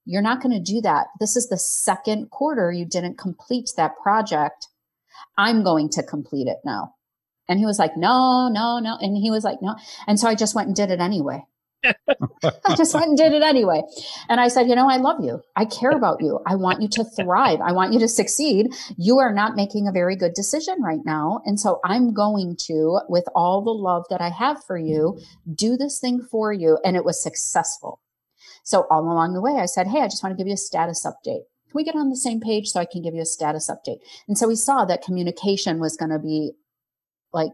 [0.10, 1.08] You're not going to do that.
[1.20, 4.70] This is the second quarter you didn't complete that project.
[5.38, 6.94] I'm going to complete it now.
[7.50, 8.98] And he was like, no, no, no.
[9.00, 9.76] And he was like, no.
[10.08, 11.44] And so I just went and did it anyway.
[11.84, 13.82] I just went and did it anyway.
[14.30, 15.42] And I said, you know, I love you.
[15.56, 16.40] I care about you.
[16.46, 17.62] I want you to thrive.
[17.62, 18.74] I want you to succeed.
[18.98, 21.42] You are not making a very good decision right now.
[21.46, 25.20] And so I'm going to, with all the love that I have for you,
[25.54, 26.80] do this thing for you.
[26.84, 28.02] And it was successful.
[28.64, 30.58] So all along the way, I said, Hey, I just want to give you a
[30.58, 31.44] status update.
[31.70, 34.00] Can we get on the same page so I can give you a status update?
[34.28, 36.54] And so we saw that communication was going to be
[37.34, 37.52] like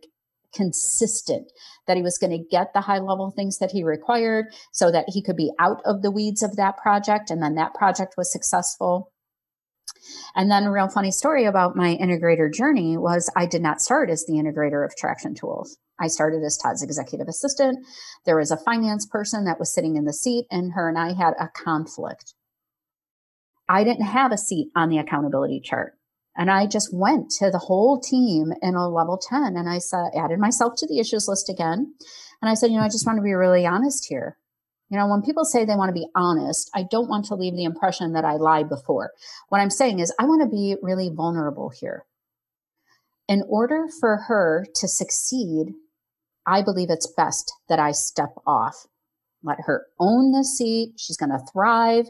[0.53, 1.51] consistent,
[1.87, 5.05] that he was going to get the high level things that he required so that
[5.07, 7.31] he could be out of the weeds of that project.
[7.31, 9.11] And then that project was successful.
[10.35, 14.09] And then a real funny story about my integrator journey was I did not start
[14.09, 15.77] as the integrator of traction tools.
[15.99, 17.85] I started as Todd's executive assistant.
[18.25, 21.13] There was a finance person that was sitting in the seat and her and I
[21.13, 22.33] had a conflict.
[23.69, 25.93] I didn't have a seat on the accountability chart.
[26.35, 30.11] And I just went to the whole team in a level 10 and I said,
[30.15, 31.93] added myself to the issues list again.
[32.41, 34.37] And I said, you know, I just want to be really honest here.
[34.89, 37.55] You know, when people say they want to be honest, I don't want to leave
[37.55, 39.11] the impression that I lied before.
[39.49, 42.05] What I'm saying is, I want to be really vulnerable here.
[43.27, 45.73] In order for her to succeed,
[46.45, 48.85] I believe it's best that I step off.
[49.41, 50.93] Let her own the seat.
[50.97, 52.05] She's going to thrive.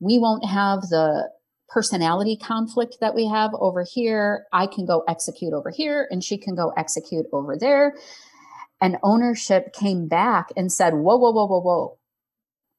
[0.00, 1.30] We won't have the
[1.72, 4.44] personality conflict that we have over here.
[4.52, 7.94] I can go execute over here and she can go execute over there.
[8.80, 11.98] And ownership came back and said, whoa, whoa, whoa, whoa, whoa.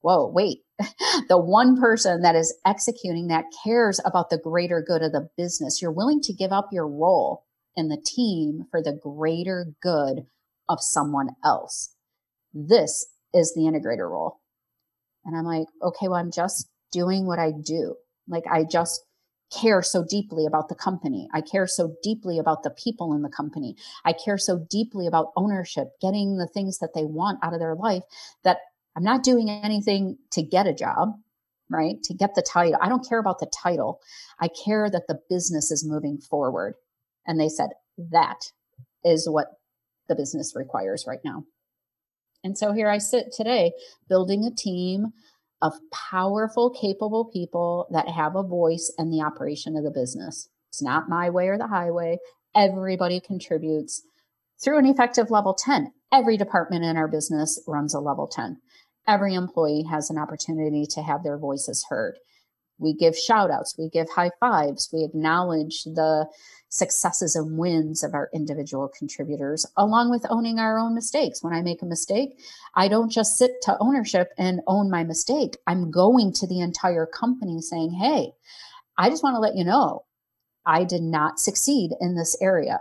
[0.02, 0.60] Whoa, wait.
[1.30, 5.82] the one person that is executing that cares about the greater good of the business.
[5.82, 10.26] You're willing to give up your role in the team for the greater good
[10.70, 11.96] of someone else.
[12.54, 14.42] This is the integrator role.
[15.26, 17.96] And I'm like, okay, well, I'm just doing what I do.
[18.28, 19.06] Like I just
[19.54, 21.30] care so deeply about the company.
[21.34, 23.76] I care so deeply about the people in the company.
[24.04, 27.76] I care so deeply about ownership, getting the things that they want out of their
[27.76, 28.04] life
[28.44, 28.58] that
[28.96, 31.14] I'm not doing anything to get a job,
[31.70, 32.02] right?
[32.04, 32.80] To get the title.
[32.82, 34.00] I don't care about the title.
[34.40, 36.76] I care that the business is moving forward.
[37.26, 37.70] And they said
[38.12, 38.52] that
[39.04, 39.48] is what
[40.08, 41.44] the business requires right now.
[42.44, 43.72] And so here I sit today
[44.10, 45.14] building a team
[45.64, 50.50] of powerful, capable people that have a voice in the operation of the business.
[50.70, 52.18] It's not my way or the highway.
[52.54, 54.04] Everybody contributes
[54.62, 55.94] through an effective level 10.
[56.12, 58.58] Every department in our business runs a level 10.
[59.08, 62.16] Every employee has an opportunity to have their voices heard.
[62.78, 66.28] We give shout outs, we give high fives, we acknowledge the
[66.74, 71.44] successes and wins of our individual contributors, along with owning our own mistakes.
[71.44, 72.40] When I make a mistake,
[72.74, 75.58] I don't just sit to ownership and own my mistake.
[75.68, 78.32] I'm going to the entire company saying, Hey,
[78.98, 80.06] I just want to let you know
[80.66, 82.80] I did not succeed in this area.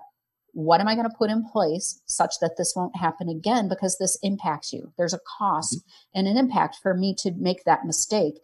[0.53, 3.69] What am I going to put in place such that this won't happen again?
[3.69, 4.93] Because this impacts you.
[4.99, 6.19] There's a cost mm-hmm.
[6.19, 8.35] and an impact for me to make that mistake.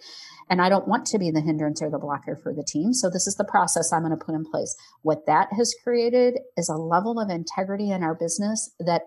[0.50, 2.94] And I don't want to be the hindrance or the blocker for the team.
[2.94, 4.74] So this is the process I'm going to put in place.
[5.02, 9.02] What that has created is a level of integrity in our business that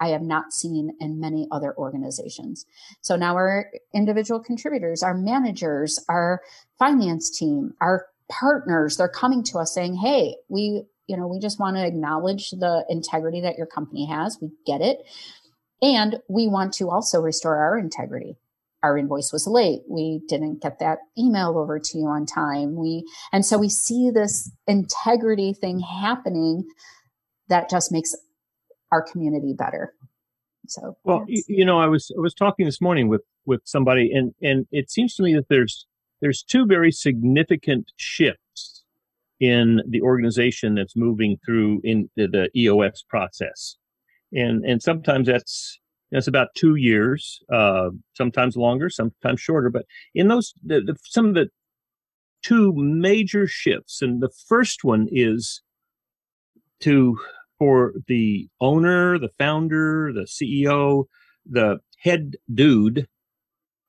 [0.00, 2.66] I have not seen in many other organizations.
[3.00, 6.42] So now our individual contributors, our managers, our
[6.78, 11.60] finance team, our partners, they're coming to us saying, Hey, we, you know, we just
[11.60, 14.38] want to acknowledge the integrity that your company has.
[14.40, 14.98] We get it.
[15.82, 18.36] And we want to also restore our integrity.
[18.82, 19.80] Our invoice was late.
[19.88, 22.76] We didn't get that email over to you on time.
[22.76, 26.68] We and so we see this integrity thing happening
[27.48, 28.14] that just makes
[28.92, 29.92] our community better.
[30.68, 34.10] So well you, you know i was i was talking this morning with with somebody
[34.12, 35.86] and and it seems to me that there's
[36.20, 38.40] there's two very significant shifts
[39.40, 43.76] in the organization that's moving through in the, the eos process
[44.32, 45.78] and and sometimes that's
[46.10, 49.70] that's about two years, uh, sometimes longer, sometimes shorter.
[49.70, 51.48] But in those, the, the, some of the
[52.42, 55.62] two major shifts, and the first one is
[56.80, 57.18] to
[57.58, 61.06] for the owner, the founder, the CEO,
[61.48, 63.08] the head dude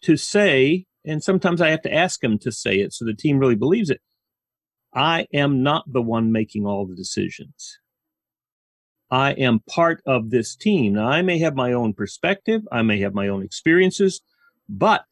[0.01, 3.37] to say, and sometimes I have to ask him to say it so the team
[3.37, 4.01] really believes it.
[4.97, 7.77] I am not the one making all the decisions.
[9.11, 10.93] I am part of this team.
[10.93, 14.21] Now, I may have my own perspective, I may have my own experiences,
[14.67, 15.05] but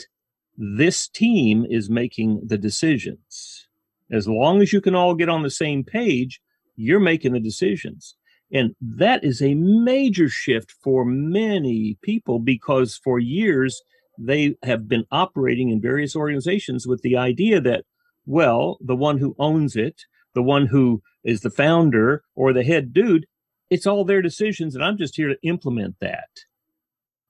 [0.57, 3.67] this team is making the decisions.
[4.11, 6.41] As long as you can all get on the same page,
[6.75, 8.15] you're making the decisions.
[8.51, 13.81] And that is a major shift for many people because for years
[14.17, 17.85] they have been operating in various organizations with the idea that,
[18.25, 20.03] well, the one who owns it,
[20.33, 23.25] the one who is the founder or the head dude,
[23.69, 26.29] it's all their decisions, and I'm just here to implement that.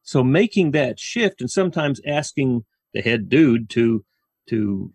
[0.04, 4.06] So making that shift and sometimes asking the head dude to
[4.50, 4.94] to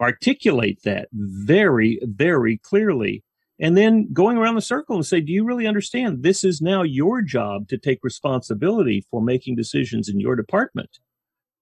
[0.00, 3.22] articulate that very, very clearly.
[3.60, 6.22] And then going around the circle and say, Do you really understand?
[6.22, 10.98] This is now your job to take responsibility for making decisions in your department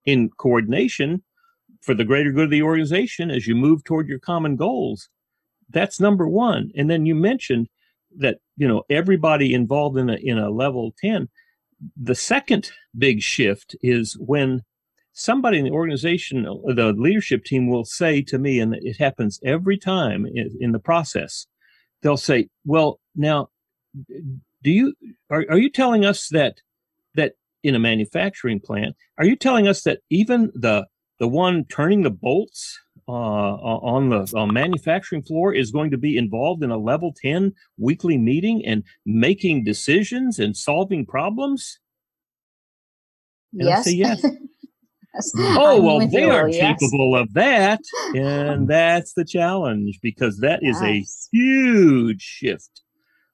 [0.05, 1.23] in coordination
[1.83, 5.09] for the greater good of the organization as you move toward your common goals.
[5.71, 6.71] That's number one.
[6.77, 7.69] And then you mentioned
[8.19, 11.29] that, you know, everybody involved in a, in a level 10.
[11.97, 14.63] The second big shift is when
[15.13, 19.79] somebody in the organization, the leadership team will say to me, and it happens every
[19.79, 21.47] time in, in the process,
[22.03, 23.49] they'll say, "Well, now,
[24.63, 24.95] do you
[25.31, 26.61] are, are you telling us that
[27.15, 30.87] that in a manufacturing plant, are you telling us that even the
[31.19, 36.17] the one turning the bolts uh, on the on manufacturing floor is going to be
[36.17, 41.79] involved in a level 10 weekly meeting and making decisions and solving problems?
[43.53, 43.93] And yes.
[43.93, 44.25] Yes.
[45.39, 46.79] Oh, well, they are yes.
[46.79, 47.81] capable of that.
[48.15, 50.83] And that's the challenge because that is yes.
[50.83, 52.83] a huge shift.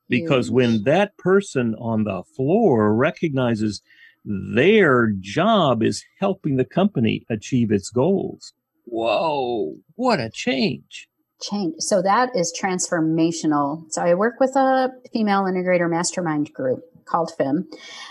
[0.08, 3.80] Because when that person on the floor recognizes
[4.24, 8.52] their job is helping the company achieve its goals,
[8.84, 11.08] whoa, what a change.
[11.40, 11.74] Change.
[11.78, 13.84] So that is transformational.
[13.90, 17.66] So I work with a female integrator mastermind group called FIM.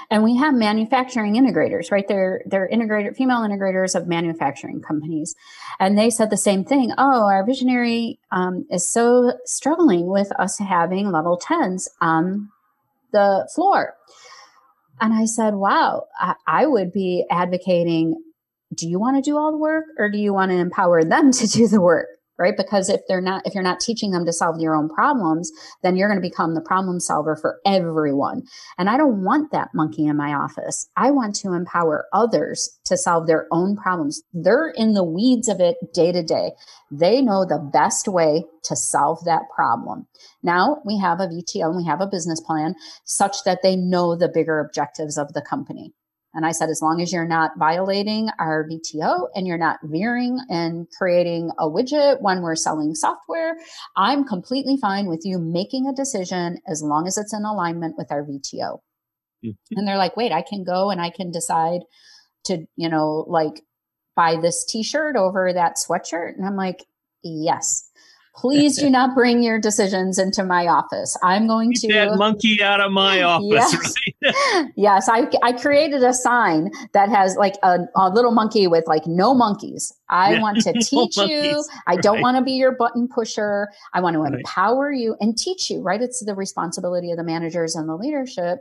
[0.10, 2.06] And we have manufacturing integrators, right?
[2.08, 5.34] They're, they're integrator, female integrators of manufacturing companies.
[5.80, 6.92] And they said the same thing.
[6.98, 12.50] Oh, our visionary um, is so struggling with us having level 10s on
[13.14, 13.96] the floor.
[15.02, 18.16] And I said, wow, I, I would be advocating
[18.74, 21.32] do you want to do all the work or do you want to empower them
[21.32, 22.08] to do the work?
[22.38, 22.56] Right?
[22.58, 25.52] Because if they're not if you're not teaching them to solve your own problems
[25.84, 28.44] then you're going to become the problem solver for everyone.
[28.78, 30.90] And i don't want that monkey in my office.
[30.96, 34.22] I want to empower others to solve their own problems.
[34.34, 36.52] They're in the weeds of it day to day.
[36.90, 40.08] They know the best way to solve that problem.
[40.44, 42.76] Now we have a vto and we have a business plan
[43.06, 45.94] such that they know the bigger objectives of the company
[46.34, 50.40] and I said, as long as you're not violating our VTO and you're not veering
[50.50, 53.58] and creating a widget when we're selling software,
[53.98, 58.12] I'm completely fine with you making a decision as long as it's in alignment with
[58.12, 58.80] our VTO.
[59.44, 59.78] Mm-hmm.
[59.78, 61.82] And they're like, wait, I can go and I can decide
[62.46, 63.62] to, you know, like
[64.16, 66.36] buy this t shirt over that sweatshirt.
[66.38, 66.86] And I'm like,
[67.24, 67.91] yes.
[68.34, 71.18] Please do not bring your decisions into my office.
[71.22, 73.46] I'm going Get to that monkey out of my office.
[73.50, 74.72] yes, right?
[74.76, 75.10] yes.
[75.10, 79.34] I, I created a sign that has like a, a little monkey with like no
[79.34, 79.94] monkeys.
[80.10, 81.42] I yeah, want to teach no you.
[81.42, 81.70] Monkeys.
[81.88, 82.22] I don't right.
[82.22, 83.70] want to be your button pusher.
[83.94, 84.34] I want to right.
[84.34, 85.82] empower you and teach you.
[85.82, 86.02] Right?
[86.02, 88.60] It's the responsibility of the managers and the leadership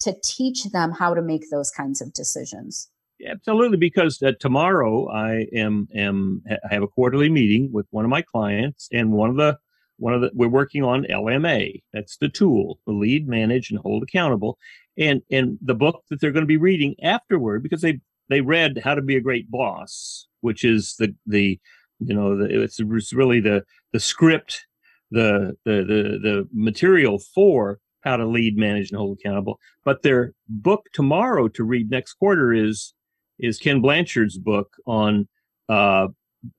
[0.00, 2.88] to teach them how to make those kinds of decisions.
[3.26, 8.10] Absolutely, because uh, tomorrow I am am I have a quarterly meeting with one of
[8.10, 9.58] my clients, and one of the
[9.98, 11.82] one of the we're working on LMA.
[11.92, 14.58] That's the tool, the lead, manage, and hold accountable.
[14.96, 18.80] And and the book that they're going to be reading afterward, because they they read
[18.84, 21.58] How to Be a Great Boss, which is the the
[21.98, 24.66] you know the, it's, it's really the the script,
[25.10, 29.58] the the the the material for how to lead, manage, and hold accountable.
[29.84, 32.94] But their book tomorrow to read next quarter is
[33.40, 35.28] is Ken Blanchard's book on
[35.68, 36.08] uh,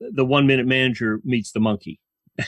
[0.00, 2.00] the one minute manager meets the monkey.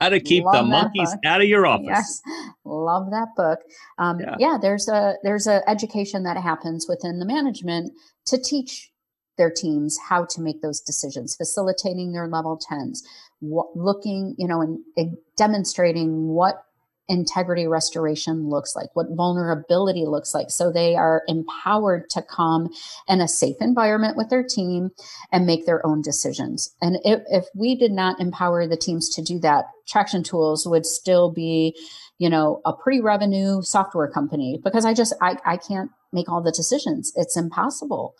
[0.00, 1.20] How to keep love the monkeys book.
[1.24, 1.86] out of your office.
[1.88, 2.22] Yes,
[2.64, 3.60] love that book.
[3.98, 4.36] Um, yeah.
[4.38, 7.92] yeah, there's a there's a education that happens within the management
[8.26, 8.90] to teach
[9.36, 13.02] their teams how to make those decisions, facilitating their level tens,
[13.40, 16.62] looking, you know, and, and demonstrating what
[17.08, 20.50] integrity restoration looks like, what vulnerability looks like.
[20.50, 22.68] So they are empowered to come
[23.08, 24.90] in a safe environment with their team
[25.32, 26.74] and make their own decisions.
[26.82, 30.84] And if, if we did not empower the teams to do that, Traction Tools would
[30.84, 31.74] still be,
[32.18, 36.52] you know, a pre-revenue software company because I just, I, I can't make all the
[36.52, 37.12] decisions.
[37.16, 38.14] It's impossible.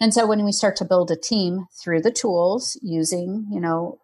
[0.00, 3.99] And so when we start to build a team through the tools using, you know,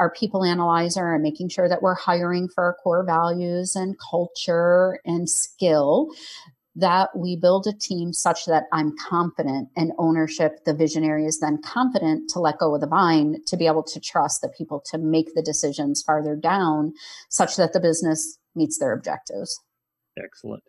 [0.00, 4.98] our people analyzer and making sure that we're hiring for our core values and culture
[5.04, 6.10] and skill
[6.76, 11.60] that we build a team such that I'm confident and ownership, the visionary is then
[11.62, 14.98] confident to let go of the vine to be able to trust the people to
[14.98, 16.94] make the decisions farther down
[17.28, 19.60] such that the business meets their objectives.
[20.16, 20.62] Excellent.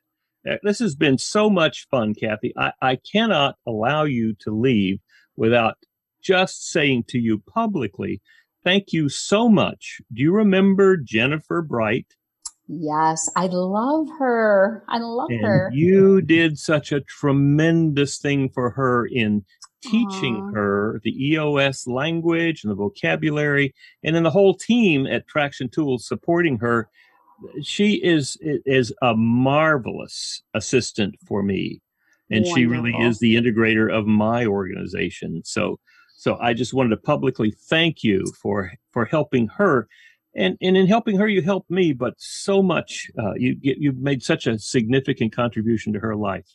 [0.64, 2.52] This has been so much fun, Kathy.
[2.58, 5.00] I, I cannot allow you to leave
[5.36, 5.78] without
[6.24, 8.22] just saying to you publicly,
[8.64, 10.02] thank you so much.
[10.14, 12.08] Do you remember Jennifer Bright?
[12.68, 14.84] Yes, I love her.
[14.88, 15.70] I love and her.
[15.74, 19.44] You did such a tremendous thing for her in
[19.82, 20.54] teaching Aww.
[20.54, 26.08] her the EOS language and the vocabulary, and then the whole team at Traction Tools
[26.08, 26.88] supporting her.
[27.64, 31.82] She is is a marvelous assistant for me,
[32.30, 32.56] and Wonderful.
[32.56, 35.42] she really is the integrator of my organization.
[35.44, 35.80] So,
[36.22, 39.88] so I just wanted to publicly thank you for for helping her.
[40.36, 44.22] And and in helping her you helped me but so much uh, you you've made
[44.22, 46.46] such a significant contribution to her life.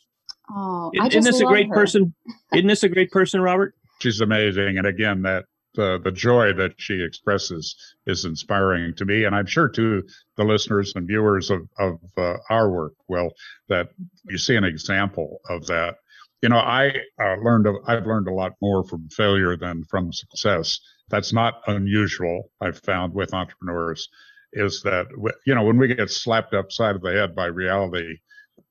[0.49, 1.75] Oh I isn't this a great her.
[1.75, 2.13] person?
[2.53, 3.75] Isn't this a great person robert?
[3.99, 4.77] She's amazing.
[4.77, 5.43] And again that
[5.77, 9.25] uh, the joy that she expresses is inspiring to me.
[9.25, 10.01] And i'm sure to
[10.37, 13.33] the listeners and viewers of, of uh, our work well
[13.67, 13.89] that
[14.29, 15.97] you see an example of that
[16.41, 16.89] you know i
[17.21, 20.79] uh, learned i've learned a lot more from failure than from success
[21.09, 22.51] that's not unusual.
[22.61, 24.09] I've found with entrepreneurs
[24.53, 25.07] is that
[25.45, 28.17] you know when we get slapped upside of the head by reality,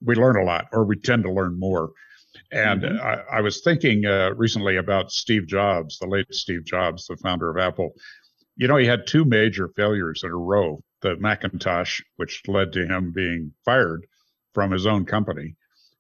[0.01, 1.93] we learn a lot, or we tend to learn more.
[2.53, 3.07] And mm-hmm.
[3.07, 7.49] I, I, was thinking uh, recently about Steve Jobs, the late Steve Jobs, the founder
[7.49, 7.93] of Apple.
[8.57, 12.87] You know, he had two major failures in a row: the Macintosh, which led to
[12.87, 14.07] him being fired
[14.53, 15.57] from his own company,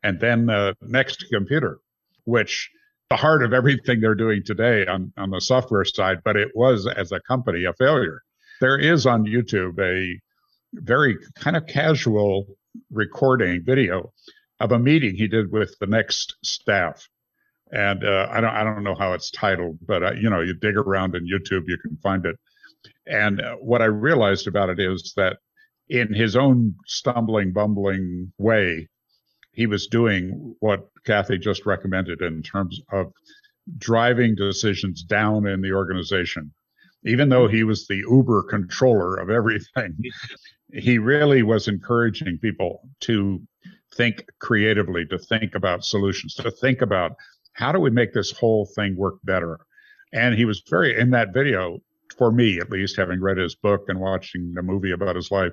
[0.06, 1.80] and then uh, Next Computer,
[2.26, 2.70] which
[3.10, 6.86] the heart of everything they're doing today on, on the software side, but it was
[6.86, 8.22] as a company a failure.
[8.60, 10.20] There is on YouTube a
[10.74, 12.46] very kind of casual
[12.92, 14.12] recording video
[14.60, 17.08] of a meeting he did with the next staff.
[17.72, 20.54] And uh, I don't I don't know how it's titled, but uh, you know you
[20.54, 22.36] dig around in YouTube you can find it.
[23.08, 25.38] And uh, what I realized about it is that
[25.88, 28.88] in his own stumbling, bumbling way,
[29.56, 33.10] he was doing what Kathy just recommended in terms of
[33.78, 36.52] driving decisions down in the organization.
[37.04, 39.96] Even though he was the uber controller of everything,
[40.74, 43.40] he really was encouraging people to
[43.94, 47.12] think creatively, to think about solutions, to think about
[47.54, 49.58] how do we make this whole thing work better.
[50.12, 51.78] And he was very, in that video,
[52.18, 55.52] for me at least, having read his book and watching the movie about his life,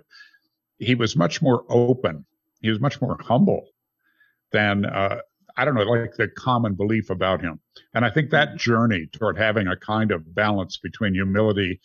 [0.78, 2.26] he was much more open.
[2.62, 3.68] He was much more humble
[4.54, 5.20] than uh,
[5.58, 7.60] I don't know, like the common belief about him.
[7.94, 8.58] And I think that mm-hmm.
[8.58, 11.80] journey toward having a kind of balance between humility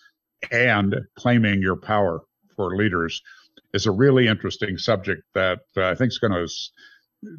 [0.51, 2.23] and claiming your power
[2.55, 3.21] for leaders
[3.75, 6.49] is a really interesting subject that uh, I think is going to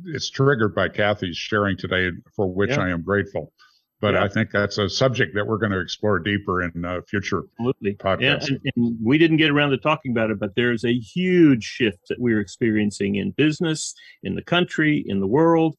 [0.05, 2.81] it's triggered by Kathy's sharing today, for which yeah.
[2.81, 3.53] I am grateful.
[4.01, 4.23] But yeah.
[4.23, 7.95] I think that's a subject that we're going to explore deeper in uh, future Absolutely.
[7.95, 8.49] podcasts.
[8.49, 11.63] Yeah, and, and we didn't get around to talking about it, but there's a huge
[11.63, 13.93] shift that we're experiencing in business,
[14.23, 15.75] in the country, in the world.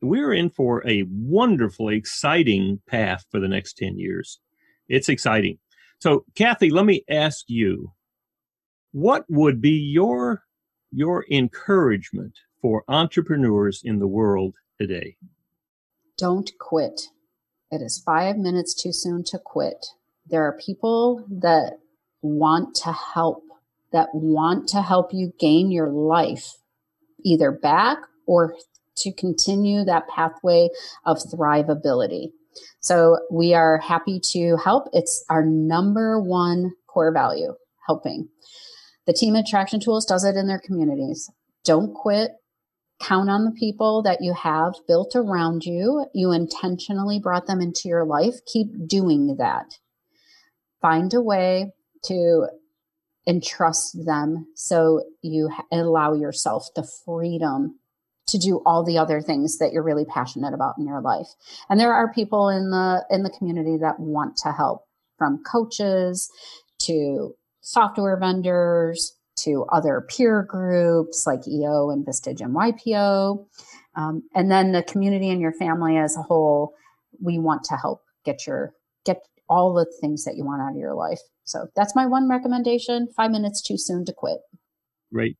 [0.00, 4.38] We're in for a wonderfully exciting path for the next 10 years.
[4.88, 5.58] It's exciting.
[5.98, 7.92] So, Kathy, let me ask you
[8.92, 10.44] what would be your
[10.92, 15.16] your encouragement for entrepreneurs in the world today?
[16.16, 17.08] Don't quit.
[17.74, 19.84] It is five minutes too soon to quit.
[20.28, 21.80] There are people that
[22.22, 23.42] want to help,
[23.90, 26.54] that want to help you gain your life
[27.24, 27.98] either back
[28.28, 28.54] or
[28.98, 30.68] to continue that pathway
[31.04, 32.30] of thrivability.
[32.78, 34.88] So we are happy to help.
[34.92, 37.56] It's our number one core value,
[37.88, 38.28] helping.
[39.08, 41.28] The team at Traction Tools does it in their communities.
[41.64, 42.36] Don't quit
[43.00, 46.06] count on the people that you have built around you.
[46.14, 48.36] You intentionally brought them into your life.
[48.46, 49.78] Keep doing that.
[50.80, 51.72] Find a way
[52.04, 52.46] to
[53.26, 57.78] entrust them so you allow yourself the freedom
[58.26, 61.28] to do all the other things that you're really passionate about in your life.
[61.68, 64.86] And there are people in the in the community that want to help
[65.18, 66.30] from coaches
[66.80, 73.46] to software vendors to other peer groups like EO and Vistage and YPO.
[73.96, 76.74] Um, and then the community and your family as a whole,
[77.20, 78.72] we want to help get your
[79.04, 81.20] get all the things that you want out of your life.
[81.44, 83.08] So that's my one recommendation.
[83.16, 84.38] Five minutes too soon to quit.
[85.12, 85.36] Great.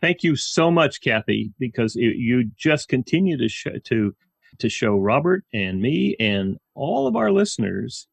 [0.00, 4.14] Thank you so much, Kathy, because it, you just continue to show, to
[4.58, 8.06] to show Robert and me and all of our listeners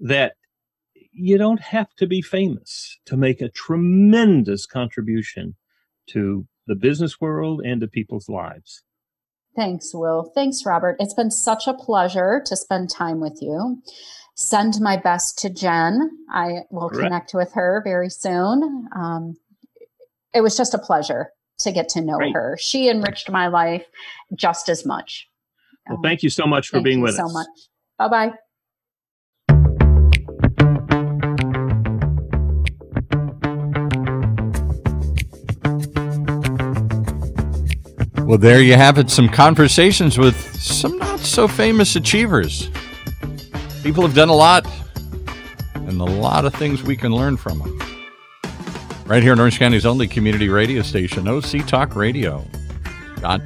[0.00, 0.34] that
[1.12, 5.56] you don't have to be famous to make a tremendous contribution
[6.08, 8.82] to the business world and to people's lives.
[9.56, 10.30] Thanks, Will.
[10.34, 10.96] Thanks, Robert.
[11.00, 13.82] It's been such a pleasure to spend time with you.
[14.36, 16.10] Send my best to Jen.
[16.32, 18.88] I will connect with her very soon.
[18.94, 19.36] Um,
[20.32, 22.34] it was just a pleasure to get to know Great.
[22.34, 22.56] her.
[22.58, 23.84] She enriched my life
[24.34, 25.28] just as much.
[25.88, 27.32] Well, thank you so much for being with so us.
[27.34, 27.48] Much.
[27.98, 28.32] Bye bye.
[38.30, 39.10] Well, there you have it.
[39.10, 42.70] Some conversations with some not so famous achievers.
[43.82, 44.64] People have done a lot,
[45.74, 47.76] and a lot of things we can learn from them.
[49.04, 52.46] Right here in Orange County's only community radio station, OC Talk Radio.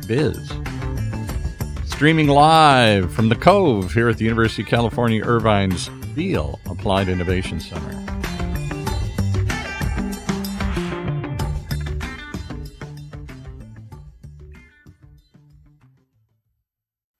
[0.06, 0.52] Biz.
[1.86, 7.58] Streaming live from the Cove here at the University of California Irvine's Beall Applied Innovation
[7.58, 8.13] Center.